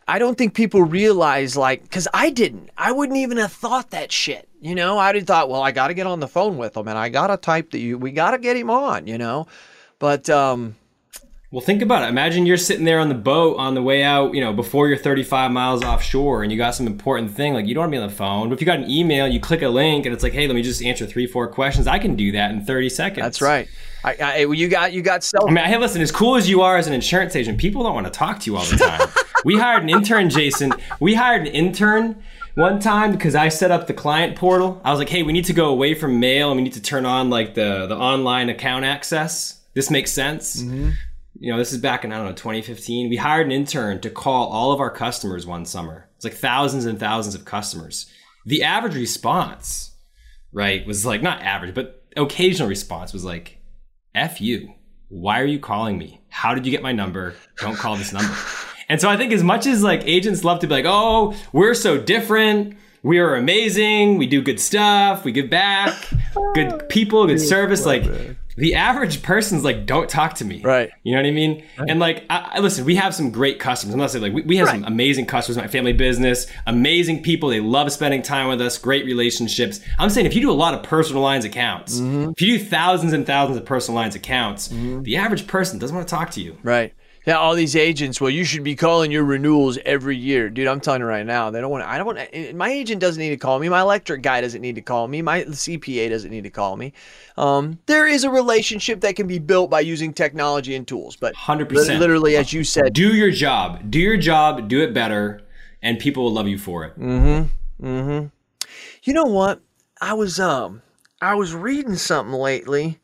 [0.06, 2.72] I don't think people realize like because I didn't.
[2.78, 4.50] I wouldn't even have thought that shit.
[4.62, 6.88] You know, I'd have thought, well, I got to get on the phone with him
[6.90, 7.98] and I got to type that you.
[7.98, 9.08] We got to get him on.
[9.08, 9.48] You know,
[9.98, 10.76] but um,
[11.56, 12.10] Well, think about it.
[12.10, 14.98] Imagine you're sitting there on the boat on the way out, you know, before you're
[14.98, 17.54] 35 miles offshore and you got some important thing.
[17.54, 18.50] Like, you don't want to be on the phone.
[18.50, 20.56] But if you got an email, you click a link and it's like, hey, let
[20.56, 21.88] me just answer three, four questions.
[21.88, 23.24] I can do that in 30 seconds.
[23.24, 23.70] that's right.
[24.04, 25.50] I, I you got you got self.
[25.50, 27.96] I mean, hey, listen, as cool as you are as an insurance agent, people don't
[27.96, 29.08] want to talk to you all the time.
[29.46, 30.74] we hired an intern, Jason.
[31.00, 32.22] We hired an intern
[32.56, 34.82] one time because I set up the client portal.
[34.84, 36.82] I was like, hey, we need to go away from mail and we need to
[36.82, 39.62] turn on like the, the online account access.
[39.74, 40.62] This makes sense.
[40.62, 40.90] Mm-hmm.
[41.38, 43.10] You know, this is back in, I don't know, 2015.
[43.10, 46.08] We hired an intern to call all of our customers one summer.
[46.16, 48.10] It's like thousands and thousands of customers.
[48.46, 49.92] The average response,
[50.54, 53.60] right, was like not average, but occasional response was like,
[54.14, 54.74] F you.
[55.10, 56.22] Why are you calling me?
[56.30, 57.36] How did you get my number?
[57.58, 58.34] Don't call this number.
[58.88, 61.74] And so I think as much as like agents love to be like, oh, we're
[61.74, 62.78] so different.
[63.02, 64.18] We are amazing.
[64.18, 65.26] We do good stuff.
[65.26, 65.94] We give back.
[66.54, 67.84] Good people, good service.
[67.84, 68.04] Like
[68.58, 70.62] the average person's like, don't talk to me.
[70.62, 70.90] Right.
[71.04, 71.64] You know what I mean?
[71.78, 73.94] And like, I, I- listen, we have some great customers.
[73.94, 75.58] I'm not saying like we, we have some amazing customers.
[75.58, 77.50] My family business, amazing people.
[77.50, 78.78] They love spending time with us.
[78.78, 79.80] Great relationships.
[80.00, 82.32] I'm saying if you do a lot of personal lines accounts, mm-hmm.
[82.32, 85.04] if you do thousands and thousands of personal lines accounts, mm-hmm.
[85.04, 86.58] the average person doesn't want to talk to you.
[86.64, 86.94] Right.
[87.26, 88.22] Yeah, all these agents.
[88.22, 90.68] Well, you should be calling your renewals every year, dude.
[90.68, 91.84] I'm telling you right now, they don't want.
[91.84, 92.56] I don't want.
[92.56, 93.68] My agent doesn't need to call me.
[93.68, 95.24] My electric guy doesn't need to call me.
[95.24, 96.94] My CPA doesn't need to call me.
[97.36, 101.34] Um, there is a relationship that can be built by using technology and tools, but
[101.36, 102.00] 100%.
[102.00, 103.90] literally, as you said, Do your job.
[103.90, 104.68] Do your job.
[104.68, 105.42] Do it better,
[105.82, 107.00] and people will love you for it.
[107.00, 107.88] Mm-hmm.
[107.88, 108.28] Mm-hmm.
[109.04, 109.62] You know what?
[110.00, 110.82] I was um
[111.22, 113.00] I was reading something lately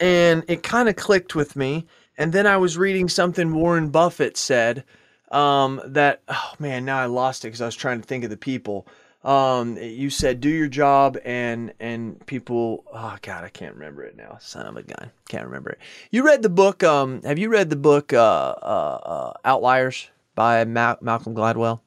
[0.00, 1.86] and it kind of clicked with me.
[2.18, 4.84] And then I was reading something Warren Buffett said
[5.30, 8.30] um that oh man, now I lost it cuz I was trying to think of
[8.30, 8.86] the people.
[9.24, 14.16] Um you said do your job and and people oh god, I can't remember it
[14.16, 14.38] now.
[14.40, 15.10] Son of a gun.
[15.28, 15.78] Can't remember it.
[16.10, 20.64] You read the book um have you read the book uh uh, uh Outliers by
[20.64, 21.80] Ma- Malcolm Gladwell?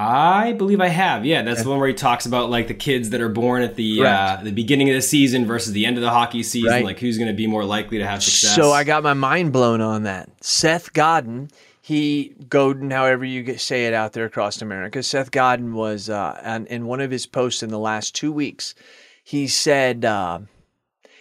[0.00, 1.26] I believe I have.
[1.26, 3.74] Yeah, that's the one where he talks about like the kids that are born at
[3.74, 6.70] the uh, the beginning of the season versus the end of the hockey season.
[6.70, 6.84] Right.
[6.84, 8.54] Like who's going to be more likely to have success.
[8.54, 10.30] So I got my mind blown on that.
[10.40, 11.50] Seth Godin,
[11.82, 15.02] he Godin, however you get, say it out there across America.
[15.02, 18.76] Seth Godin was uh, on, in one of his posts in the last two weeks.
[19.24, 20.38] He said uh,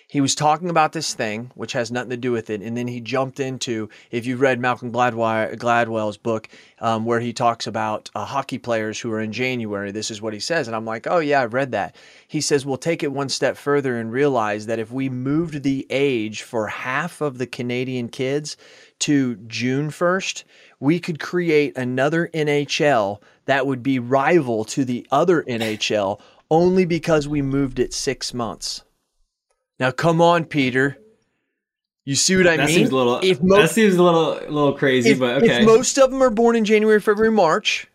[0.09, 2.87] he was talking about this thing, which has nothing to do with it, and then
[2.87, 6.47] he jumped into if you've read Malcolm Gladwell, Gladwell's book,
[6.79, 9.91] um, where he talks about uh, hockey players who are in January.
[9.91, 11.97] This is what he says, and I'm like, oh yeah, I've read that.
[12.25, 15.85] He says we'll take it one step further and realize that if we moved the
[15.89, 18.55] age for half of the Canadian kids
[18.99, 20.45] to June 1st,
[20.79, 27.27] we could create another NHL that would be rival to the other NHL only because
[27.27, 28.83] we moved it six months.
[29.79, 30.97] Now, come on, Peter.
[32.05, 32.75] You see what I that mean?
[32.75, 33.19] seems a little.
[33.21, 36.23] If that most, seems a little a little crazy, if, but if most of them
[36.23, 37.87] are born in January, February, March,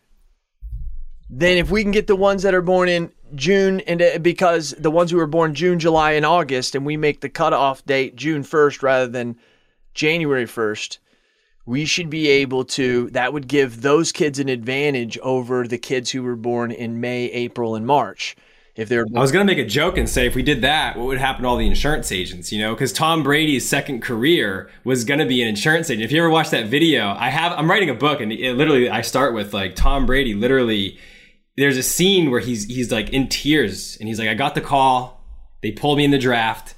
[1.29, 4.75] then if we can get the ones that are born in June, and uh, because
[4.77, 8.15] the ones who were born June, July, and August, and we make the cutoff date
[8.15, 9.35] June 1st rather than
[9.95, 10.99] January 1st,
[11.65, 16.11] we should be able to, that would give those kids an advantage over the kids
[16.11, 18.35] who were born in May, April, and March.
[18.75, 21.05] If they're I was gonna make a joke and say if we did that, what
[21.05, 22.51] would happen to all the insurance agents?
[22.51, 26.03] You know, because Tom Brady's second career was gonna be an insurance agent.
[26.03, 27.51] If you ever watched that video, I have.
[27.53, 30.33] I'm writing a book, and it literally I start with like Tom Brady.
[30.33, 30.97] Literally,
[31.55, 34.61] there's a scene where he's he's like in tears, and he's like, "I got the
[34.61, 35.23] call.
[35.61, 36.73] They pulled me in the draft,"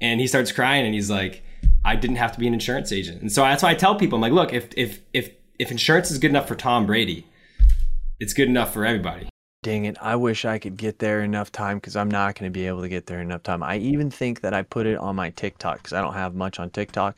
[0.00, 1.42] and he starts crying, and he's like,
[1.84, 4.16] "I didn't have to be an insurance agent." And so that's why I tell people,
[4.16, 7.26] I'm like, "Look, if if if if insurance is good enough for Tom Brady,
[8.20, 9.29] it's good enough for everybody."
[9.62, 9.98] Dang it.
[10.00, 12.80] I wish I could get there enough time because I'm not going to be able
[12.80, 13.62] to get there enough time.
[13.62, 16.58] I even think that I put it on my TikTok because I don't have much
[16.58, 17.14] on TikTok,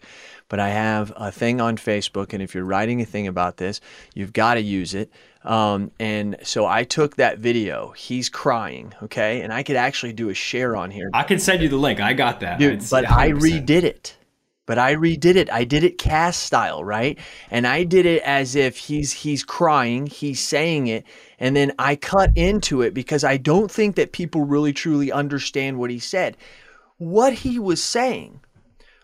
[0.48, 2.32] but I have a thing on Facebook.
[2.32, 3.80] And if you're writing a thing about this,
[4.14, 5.12] you've got to use it.
[5.44, 7.92] Um, and so I took that video.
[7.92, 9.42] He's crying, okay?
[9.42, 11.10] And I could actually do a share on here.
[11.14, 12.00] I can send you the link.
[12.00, 12.58] I got that.
[12.58, 13.38] Dude, but I 100%.
[13.38, 14.16] redid it.
[14.64, 15.50] But I redid it.
[15.50, 17.18] I did it Cass style, right?
[17.50, 21.04] And I did it as if he's he's crying, he's saying it,
[21.38, 25.78] and then I cut into it because I don't think that people really truly understand
[25.78, 26.36] what he said.
[26.98, 28.40] What he was saying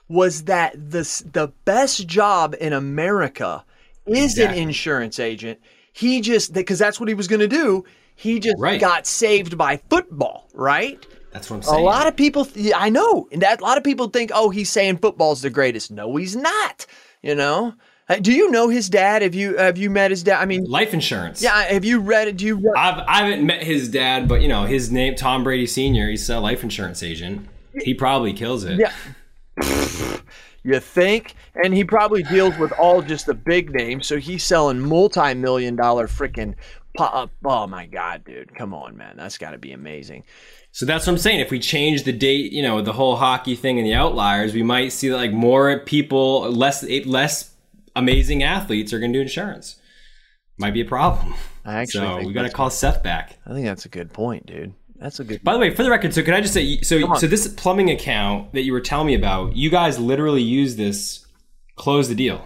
[0.09, 3.65] was that the the best job in America
[4.07, 4.63] is Exactly.
[4.63, 5.59] an insurance agent.
[5.93, 7.85] He just because that's what he was going to do.
[8.15, 8.81] He just Right.
[8.81, 11.05] got saved by football, right?
[11.33, 11.81] That's what I'm saying.
[11.81, 14.51] A lot of people, th- I know, and that a lot of people think, oh,
[14.51, 15.91] he's saying football's the greatest.
[15.91, 16.87] No, he's not.
[17.23, 17.75] You know,
[18.09, 19.21] Uh, do you know his dad?
[19.23, 20.41] Have you have you met his dad?
[20.41, 21.43] I mean, life insurance.
[21.43, 22.37] yeah, have you read it?
[22.39, 22.57] Do you?
[22.57, 26.09] Re- I've I haven't met his dad, but you know his name, Tom Brady Senior.
[26.09, 27.47] He's a life insurance agent.
[27.83, 28.79] He probably kills it.
[28.81, 28.93] Yeah.
[30.65, 31.35] you think?
[31.63, 36.07] And he probably deals with all just the big names, so he's selling multi-million dollar
[36.09, 36.55] freaking.
[36.99, 38.53] Po- oh my god, dude!
[38.57, 40.25] Come on, man, that's got to be amazing.
[40.73, 41.39] So that's what I'm saying.
[41.39, 44.65] If we change the date, you know, the whole hockey thing and the outliers, we
[44.65, 47.55] might see like more people, less less
[47.95, 49.77] amazing athletes are going to do insurance.
[50.59, 51.35] Might be a problem.
[51.65, 53.39] I actually so we got to call Seth back.
[53.47, 54.75] I think that's a good point, dude.
[54.97, 55.45] That's a good.
[55.45, 57.91] By the way, for the record, so can I just say, so so this plumbing
[57.91, 61.25] account that you were telling me about, you guys literally use this,
[61.77, 62.45] close the deal.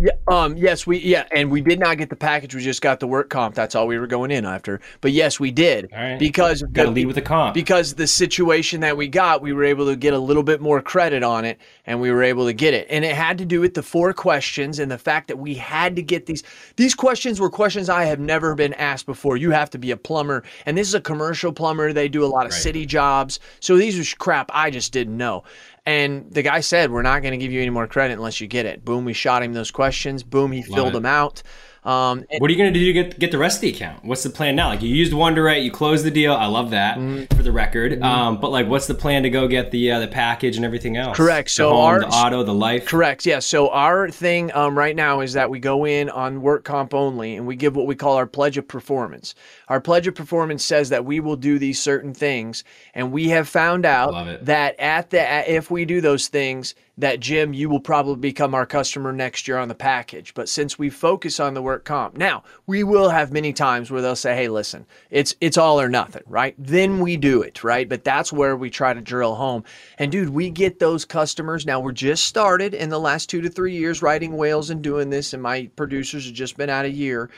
[0.00, 2.54] Yeah, um, yes, we yeah, and we did not get the package.
[2.54, 3.54] We just got the work comp.
[3.54, 4.80] That's all we were going in after.
[5.00, 6.18] But yes, we did All right.
[6.18, 7.54] because Got to lead with the comp.
[7.54, 10.82] because the situation that we got, we were able to get a little bit more
[10.82, 12.86] credit on it, and we were able to get it.
[12.90, 15.96] And it had to do with the four questions and the fact that we had
[15.96, 16.42] to get these.
[16.76, 19.36] These questions were questions I have never been asked before.
[19.36, 21.92] You have to be a plumber, and this is a commercial plumber.
[21.92, 22.60] They do a lot of Right.
[22.60, 25.44] city jobs, so these are crap I just didn't know.
[25.86, 28.46] And the guy said, "We're not going to give you any more credit unless you
[28.46, 30.22] get it." Boom, we shot him those questions.
[30.22, 30.92] Boom, he filled it.
[30.94, 31.42] them out.
[31.84, 34.04] Um, What are you going to do to get get the rest of the account?
[34.04, 34.68] What's the plan now?
[34.68, 36.32] Like you used Wunderite, you closed the deal.
[36.32, 37.36] I love that Mm-hmm.
[37.36, 38.02] for the record.
[38.02, 40.96] Um, but like, what's the plan to go get the uh, the package and everything
[40.96, 41.16] else?
[41.16, 41.48] Correct.
[41.48, 42.86] The So home, our- the auto, the life.
[42.86, 43.26] Correct.
[43.26, 43.40] Yeah.
[43.40, 47.36] So our thing um, right now is that we go in on work comp only,
[47.36, 49.34] and we give what we call our pledge of performance.
[49.68, 53.48] Our pledge of performance says that we will do these certain things, and we have
[53.48, 58.16] found out that at the if we do those things, that Jim, you will probably
[58.16, 60.32] become our customer next year on the package.
[60.34, 64.00] But since we focus on the work comp, now we will have many times where
[64.00, 66.54] they'll say, "Hey, listen, it's it's all or nothing," right?
[66.58, 67.88] Then we do it, right?
[67.88, 69.64] But that's where we try to drill home.
[69.98, 71.66] And dude, we get those customers.
[71.66, 75.10] Now we're just started in the last two to three years writing whales and doing
[75.10, 77.30] this, and my producers have just been out a year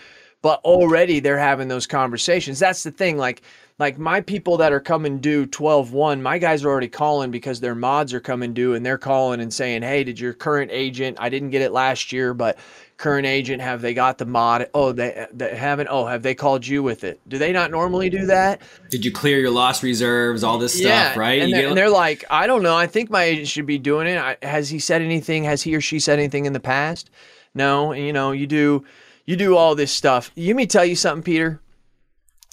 [0.43, 3.43] but already they're having those conversations that's the thing like
[3.79, 7.75] like my people that are coming due 12-1 my guys are already calling because their
[7.75, 11.29] mods are coming due and they're calling and saying hey did your current agent i
[11.29, 12.59] didn't get it last year but
[12.97, 14.69] current agent have they got the mod?
[14.75, 15.89] Oh they, they haven't?
[15.91, 17.21] Oh have they called you with it?
[17.29, 18.63] Do they not normally do that?
[18.91, 20.43] Did you clear your loss reserves?
[20.43, 21.41] All this stuff, right?
[21.41, 22.77] and You they're, get- and they're like i don't know.
[22.77, 24.19] I think my agent should be doing it.
[24.19, 25.45] I, has he said anything?
[25.45, 27.11] Has he or she said anything in the past?
[27.55, 28.85] No and, you know you do
[29.25, 30.31] you do all this stuff.
[30.35, 31.61] You let me tell you something peter.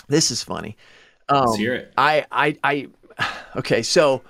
[0.08, 0.76] This is funny
[1.30, 1.94] um, Let's hear it.
[1.98, 2.88] I, I, I,
[3.58, 4.22] okay, so,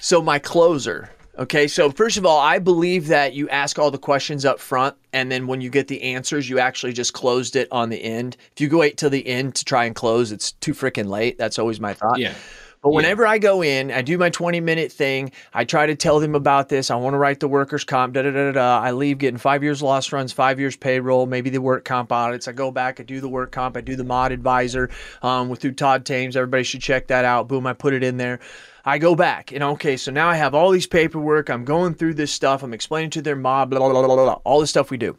[0.00, 1.10] so my closer.
[1.38, 4.94] Okay, so first of all, I believe that you ask all the questions up front,
[5.12, 8.36] and then when you get the answers, you actually just closed it on the end.
[8.52, 11.38] If you go wait till the end to try and close, it's too freaking late.
[11.38, 12.18] That's always my thought.
[12.18, 12.34] Yeah.
[12.82, 15.32] But whenever I go in, I do my 20 minute thing.
[15.52, 16.90] I try to tell them about this.
[16.90, 18.14] I want to write the workers' comp.
[18.14, 18.80] Da da da da.
[18.80, 22.48] I leave getting five years loss runs, five years payroll, maybe the work comp audits.
[22.48, 22.98] I go back.
[22.98, 23.76] I do the work comp.
[23.76, 24.88] I do the mod advisor
[25.20, 26.36] um, with through Todd Tames.
[26.36, 27.48] Everybody should check that out.
[27.48, 27.66] Boom.
[27.66, 28.40] I put it in there.
[28.82, 31.50] I go back and okay, so now I have all these paperwork.
[31.50, 32.62] I'm going through this stuff.
[32.62, 34.40] I'm explaining to their mod, blah blah blah blah blah.
[34.44, 35.18] All the stuff we do.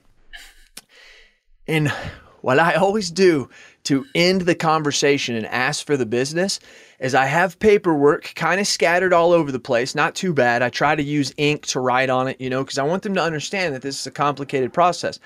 [1.68, 1.94] And
[2.42, 3.50] what I always do
[3.84, 6.60] to end the conversation and ask for the business
[7.00, 10.62] is I have paperwork kind of scattered all over the place, not too bad.
[10.62, 13.16] I try to use ink to write on it, you know, because I want them
[13.16, 15.20] to understand that this is a complicated process.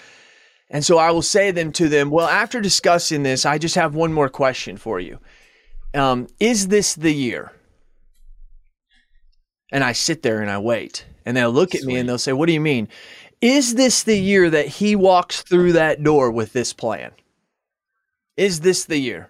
[0.69, 3.93] And so I will say them to them, well, after discussing this, I just have
[3.93, 5.19] one more question for you.
[5.93, 7.51] um, is this the year?
[9.71, 11.05] And I sit there and I wait.
[11.25, 12.87] And they'll look at me and they'll say, What do you mean?
[13.41, 17.11] Is this the year that he walks through that door with this plan?
[18.37, 19.29] Is this the year?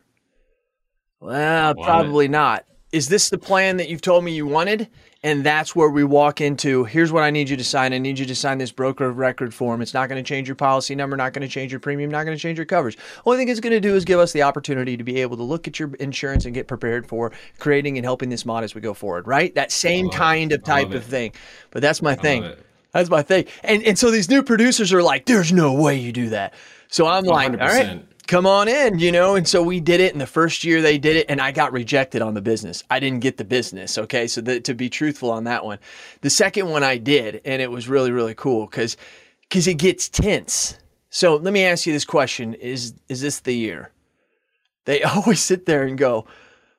[1.19, 2.65] Well, probably not.
[2.91, 4.87] Is this the plan that you've told me you wanted?
[5.21, 7.93] And that's where we walk into here's what I need you to sign.
[7.93, 9.81] I need you to sign this broker of record form.
[9.81, 12.25] It's not going to change your policy number, not going to change your premium, not
[12.25, 12.95] going to change your coverage.
[13.25, 15.43] Only thing it's going to do is give us the opportunity to be able to
[15.43, 18.81] look at your insurance and get prepared for creating and helping this mod as we
[18.81, 19.53] go forward, right?
[19.55, 20.17] That same love it.
[20.17, 21.33] kind of type of thing.
[21.71, 22.53] But that's my thing.
[22.91, 23.45] That's my thing.
[23.63, 26.53] And and so these new producers are like, there's no way you do that.
[26.87, 28.03] So I'm like, all right, 100%.
[28.27, 29.35] Come on in, you know.
[29.35, 30.13] And so we did it.
[30.13, 32.83] And the first year they did it, and I got rejected on the business.
[32.89, 33.97] I didn't get the business.
[33.97, 34.27] Okay.
[34.27, 35.79] So that, to be truthful on that one,
[36.21, 38.97] the second one I did, and it was really, really cool because
[39.41, 40.77] because it gets tense.
[41.09, 43.91] So let me ask you this question: Is is this the year?
[44.85, 46.25] They always sit there and go,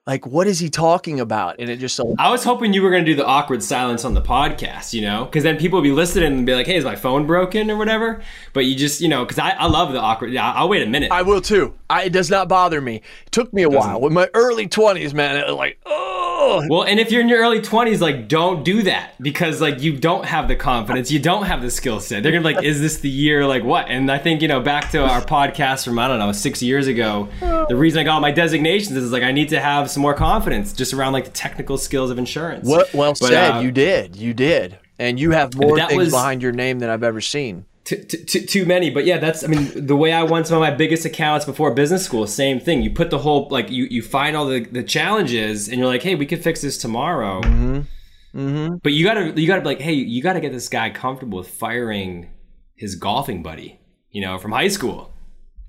[0.06, 1.56] like, what is he talking about?
[1.58, 4.04] And it just so I was hoping you were going to do the awkward silence
[4.04, 6.76] on the podcast, you know, because then people would be listening and be like, "Hey,
[6.76, 9.92] is my phone broken or whatever?" But you just, you know, because I, I love
[9.92, 10.32] the awkward.
[10.32, 11.10] Yeah, I'll wait a minute.
[11.10, 11.74] I will too.
[11.90, 12.96] I, it does not bother me.
[12.96, 14.06] It took me a while.
[14.06, 16.25] In my early twenties, man, it was like, oh,
[16.68, 19.96] well, and if you're in your early 20s, like, don't do that because, like, you
[19.96, 22.22] don't have the confidence, you don't have the skill set.
[22.22, 23.86] They're gonna be like, "Is this the year?" Like, what?
[23.88, 26.86] And I think, you know, back to our podcast from I don't know six years
[26.86, 27.28] ago,
[27.68, 30.72] the reason I got my designations is like I need to have some more confidence
[30.72, 32.68] just around like the technical skills of insurance.
[32.68, 32.92] what?
[32.94, 33.50] Well But, said.
[33.56, 34.16] uh, you did.
[34.16, 34.78] You did.
[34.98, 37.64] And you have more that things was- behind your name than I've ever seen.
[37.86, 40.56] T- t- t- too many but yeah that's i mean the way i won some
[40.56, 42.82] of my biggest accounts before business school same thing.
[42.82, 46.02] You put the whole like you you find all the the challenges and you're like
[46.02, 47.40] hey we could fix this tomorrow.
[47.42, 48.38] Mm-hmm.
[48.38, 48.76] Mm-hmm.
[48.82, 51.48] But you gotta you gotta be like hey you gotta get this guy comfortable with
[51.48, 52.28] firing
[52.74, 53.78] his golfing buddy
[54.10, 55.12] you know from high school.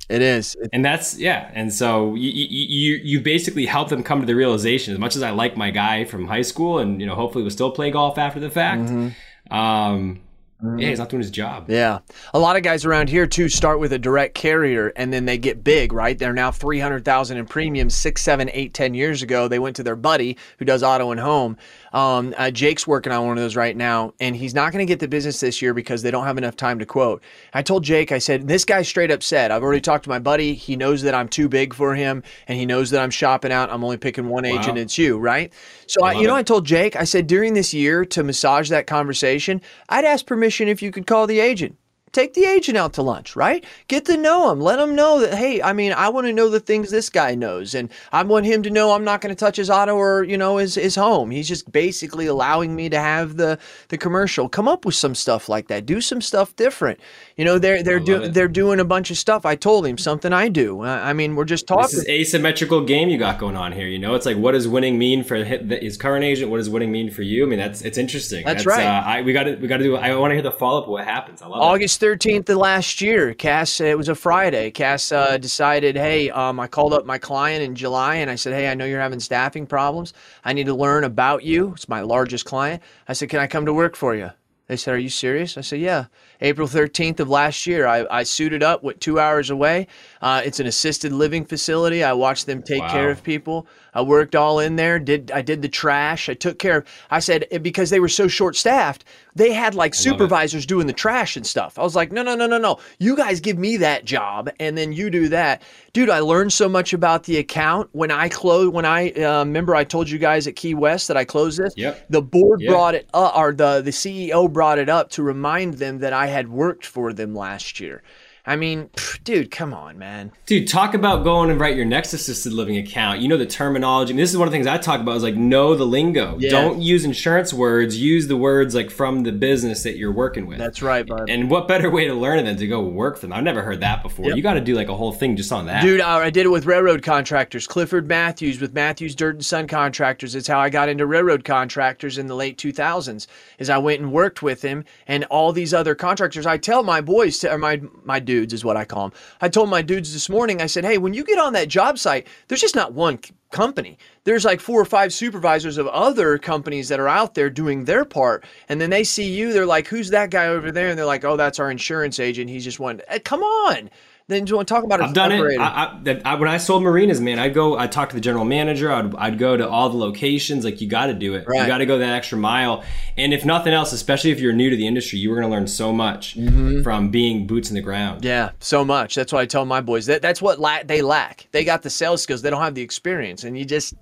[0.09, 0.55] It is.
[0.59, 4.26] It- and that's yeah and so you, you you you basically help them come to
[4.26, 4.91] the realization.
[4.91, 7.51] As much as i like my guy from high school and you know hopefully we'll
[7.51, 9.53] still play golf after the fact mm-hmm.
[9.55, 10.22] um
[10.64, 10.80] Mm-hmm.
[10.80, 11.99] yeah he's not doing his job yeah.
[12.34, 15.38] A lot of guys around here too start with a direct carrier and then they
[15.38, 16.18] get big, right?
[16.18, 17.93] They're now three hundred thousand in premiums.
[17.93, 21.20] Six, seven, eight, ten years ago, they went to their buddy who does auto and
[21.20, 21.58] home.
[21.93, 24.91] Um, uh, Jake's working on one of those right now, and he's not going to
[24.91, 27.21] get the business this year because they don't have enough time to quote.
[27.53, 30.19] I told Jake, I said, this guy straight up said, I've already talked to my
[30.19, 30.53] buddy.
[30.53, 33.69] He knows that I'm too big for him, and he knows that I'm shopping out.
[33.71, 34.77] I'm only picking one agent.
[34.77, 35.51] It's you, right?
[35.88, 36.39] So I, you know, it.
[36.39, 40.67] I told Jake, I said during this year to massage that conversation, I'd ask permission
[40.67, 41.77] if you could call the agent.
[42.18, 43.63] Take the agent out to lunch, right?
[43.88, 44.59] Get to know him.
[44.59, 47.36] Let him know that, hey, I mean, I want to know the things this guy
[47.36, 47.76] knows.
[47.76, 50.36] And I want him to know I'm not going to touch his auto or, you
[50.36, 51.30] know, his, his home.
[51.30, 53.59] He's just basically allowing me to have the,
[53.89, 54.49] the commercial.
[54.49, 55.86] Come up with some stuff like that.
[55.86, 56.99] Do some stuff different.
[57.36, 59.45] You know, they're, they're, they're doing a bunch of stuff.
[59.45, 60.82] I told him something I do.
[60.82, 61.84] I mean, we're just talking.
[61.84, 63.86] This is asymmetrical game you got going on here.
[63.86, 66.49] You know, it's like what does winning mean for his current agent?
[66.49, 67.45] What does winning mean for you?
[67.45, 68.43] I mean, that's it's interesting.
[68.43, 68.84] That's right.
[68.84, 69.95] Uh, I, we got to we got to do.
[69.97, 70.86] I want to hear the follow up.
[70.86, 71.43] of What happens?
[71.43, 72.07] I love it.
[72.08, 74.72] August 13th of last year, Cass, it was a Friday.
[74.72, 78.53] Cass uh, decided, hey, um, I called up my client in July and I said,
[78.53, 80.14] hey, I know you're having staffing problems.
[80.45, 81.74] I need to learn about you.
[81.74, 82.82] It's my largest client.
[83.10, 84.30] I said, can I come to work for you?
[84.68, 85.58] They said, Are you serious?
[85.58, 86.05] I said, Yeah.
[86.41, 89.88] April 13th of last year, I, I suited up, went two hours away.
[90.21, 92.03] Uh, it's an assisted living facility.
[92.03, 92.91] I watched them take Wow.
[92.91, 93.67] care of people.
[93.93, 94.99] I worked all in there.
[94.99, 96.29] Did I did the trash?
[96.29, 96.85] I took care of.
[97.09, 99.03] I said eh, because they were so short staffed,
[99.35, 101.79] they had like supervisors doing the trash and stuff.
[101.79, 102.77] I was like, no, no, no, no, no.
[102.99, 105.63] You guys give me that job, and then you do that,
[105.93, 106.11] dude.
[106.11, 108.73] I learned so much about the account when I closed.
[108.73, 111.73] When I uh, remember, I told you guys at Key West that I closed this.
[111.75, 112.05] Yep.
[112.11, 112.71] The board Yeah.
[112.71, 116.26] brought it up, or the the CEO brought it up to remind them that I
[116.28, 118.03] had worked for them last year.
[118.48, 120.32] I mean, pff, dude, come on, man.
[120.45, 123.20] Dude, talk about going and write your next assisted living account.
[123.20, 124.14] You know the terminology.
[124.14, 125.86] I mean, this is one of the things I talk about is like know the
[125.86, 126.38] lingo.
[126.39, 126.52] Yeah.
[126.52, 128.02] Don't use insurance words.
[128.02, 130.60] Use the words like from the business that you're working with.
[130.60, 131.30] That's right, bud.
[131.30, 133.34] and what better way to learn it than to go work for them?
[133.34, 134.32] I've never heard that before.
[134.32, 135.82] You got to do like a whole thing just on that.
[135.82, 137.68] Dude, I did it with railroad contractors.
[137.68, 140.36] Clifford Matthews with Matthews Dirt and Sun Contractors.
[140.36, 143.28] It's how I got into railroad contractors in the late 2000s.
[143.60, 146.45] Is I went and worked with him and all these other contractors.
[146.45, 149.19] I tell my boys to, or my my dudes is what I call them.
[149.41, 150.61] I told my dudes this morning.
[150.61, 153.19] I said, hey, when you get on that job site, there's just not one
[153.49, 153.97] company.
[154.25, 158.05] There's like four or five supervisors of other companies that are out there doing their
[158.05, 158.45] part.
[158.69, 159.51] And then they see you.
[159.51, 160.89] They're like, who's that guy over there?
[160.89, 162.49] And they're like, oh, that's our insurance agent.
[162.49, 163.01] He's just one.
[163.07, 163.89] Eh, come on.
[164.30, 165.03] Then you want to talk about it?
[165.03, 165.57] I've done it.
[165.57, 168.43] I, I, I, when I sold marinas, man, I'd go, I'd talk to the general
[168.43, 168.91] manager.
[168.91, 170.65] I'd, I'd go to all the locations.
[170.65, 171.45] Like, you got to do it.
[171.47, 171.61] Right.
[171.61, 172.84] You got to go that extra mile.
[173.15, 175.55] And if nothing else, especially if you're new to the industry, you were going to
[175.55, 176.82] learn so much Mm-hmm.
[176.84, 178.25] from being boots in the ground.
[178.25, 179.15] Yeah, so much.
[179.15, 180.05] That's what I tell my boys.
[180.07, 181.47] That that's what la- they lack.
[181.51, 182.41] They got the sales skills.
[182.41, 183.93] They don't have the experience, and you just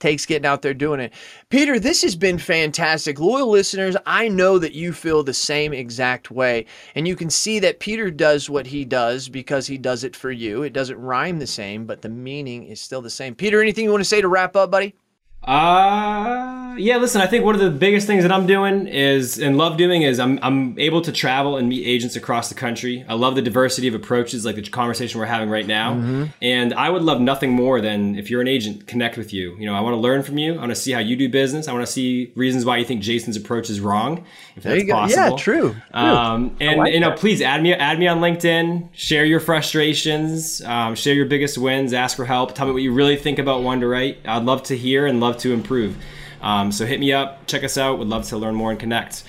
[0.00, 1.12] takes getting out there doing it.
[1.50, 3.20] Peter, this has been fantastic.
[3.20, 6.66] Loyal listeners, I know that you feel the same exact way.
[6.94, 10.30] And you can see that Peter does what he does because he does it for
[10.30, 10.62] you.
[10.62, 13.34] It doesn't rhyme the same, but the meaning is still the same.
[13.34, 14.94] Peter, anything you want to say to wrap up, buddy?
[15.42, 19.56] Uh, yeah, listen, I think one of the biggest things that I'm doing is, and
[19.56, 23.04] love doing, is I'm, I'm able to travel and meet agents across the country.
[23.08, 25.94] I love the diversity of approaches, like the conversation we're having right now.
[25.94, 26.24] Mm-hmm.
[26.42, 29.56] And I would love nothing more than if you're an agent, connect with you.
[29.56, 30.54] You know, I want to learn from you.
[30.54, 31.68] I want to see how you do business.
[31.68, 34.24] I want to see reasons why you think Jason's approach is wrong,
[34.56, 35.22] if there that's possible.
[35.22, 35.70] Yeah, true.
[35.70, 35.82] true.
[35.92, 37.18] Um, and, like you know, that.
[37.18, 41.92] please add me, add me on LinkedIn, share your frustrations, um, share your biggest wins,
[41.92, 42.54] ask for help.
[42.54, 44.18] Tell me what you really think about Wunderite.
[44.26, 45.96] I'd love to hear and love to improve.
[46.40, 47.98] Um, so hit me up, check us out.
[47.98, 49.24] Would love to learn more and connect.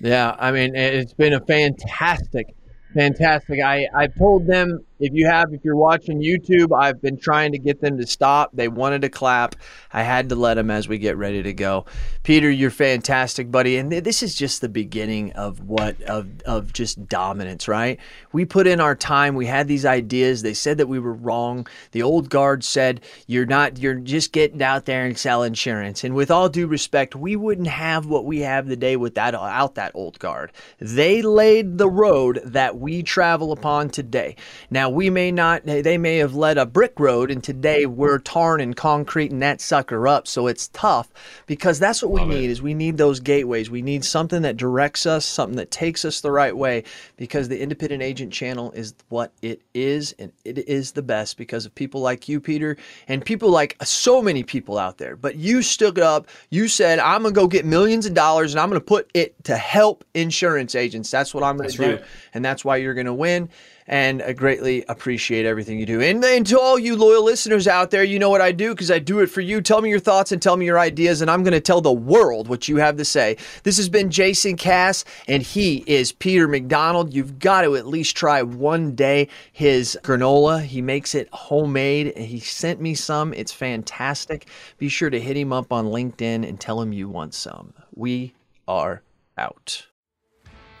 [0.00, 2.54] Yeah, I mean, it's been a fantastic,
[2.94, 3.60] fantastic.
[3.60, 7.58] I I've told them if you have, if you're watching YouTube, I've been trying to
[7.58, 8.50] get them to stop.
[8.52, 9.56] They wanted to clap.
[9.92, 11.86] I had to let them as we get ready to go.
[12.22, 13.76] Peter, you're fantastic, buddy.
[13.76, 17.98] And this is just the beginning of what of of just dominance, right?
[18.32, 19.34] We put in our time.
[19.34, 20.42] We had these ideas.
[20.42, 21.66] They said that we were wrong.
[21.92, 23.78] The old guard said you're not.
[23.78, 26.04] You're just getting out there and sell insurance.
[26.04, 29.92] And with all due respect, we wouldn't have what we have today without out that
[29.94, 30.52] old guard.
[30.78, 34.36] They laid the road that we travel upon today.
[34.70, 38.62] Now we may not, they may have led a brick road, and today we're tarring
[38.62, 40.26] and concreting that sucker up.
[40.26, 41.10] So it's tough
[41.46, 42.44] because that's what Love we need.
[42.44, 42.50] It.
[42.50, 43.70] Is we need those gateways.
[43.70, 46.84] We need something that directs us, something that takes us the right way.
[47.16, 51.66] Because the independent agent channel is what it is, and it is the best because
[51.66, 52.76] of people like you, Peter,
[53.08, 55.16] and people like so many people out there.
[55.16, 56.28] But you stood up.
[56.50, 59.56] You said, "I'm gonna go get millions of dollars, and I'm gonna put it to
[59.56, 61.10] help insurance agents.
[61.10, 62.04] That's what I'm gonna that's do, right.
[62.32, 63.48] and that's why you're gonna win."
[63.86, 66.00] And I greatly appreciate everything you do.
[66.00, 68.90] And, and to all you loyal listeners out there, you know what I do because
[68.90, 69.60] I do it for you.
[69.60, 71.92] Tell me your thoughts and tell me your ideas, and I'm going to tell the
[71.92, 73.36] world what you have to say.
[73.62, 77.12] This has been Jason Cass, and he is Peter McDonald.
[77.12, 80.62] You've got to at least try one day his granola.
[80.62, 82.16] He makes it homemade.
[82.16, 83.34] He sent me some.
[83.34, 84.48] It's fantastic.
[84.78, 87.74] Be sure to hit him up on LinkedIn and tell him you want some.
[87.94, 88.34] We
[88.66, 89.02] are
[89.36, 89.86] out.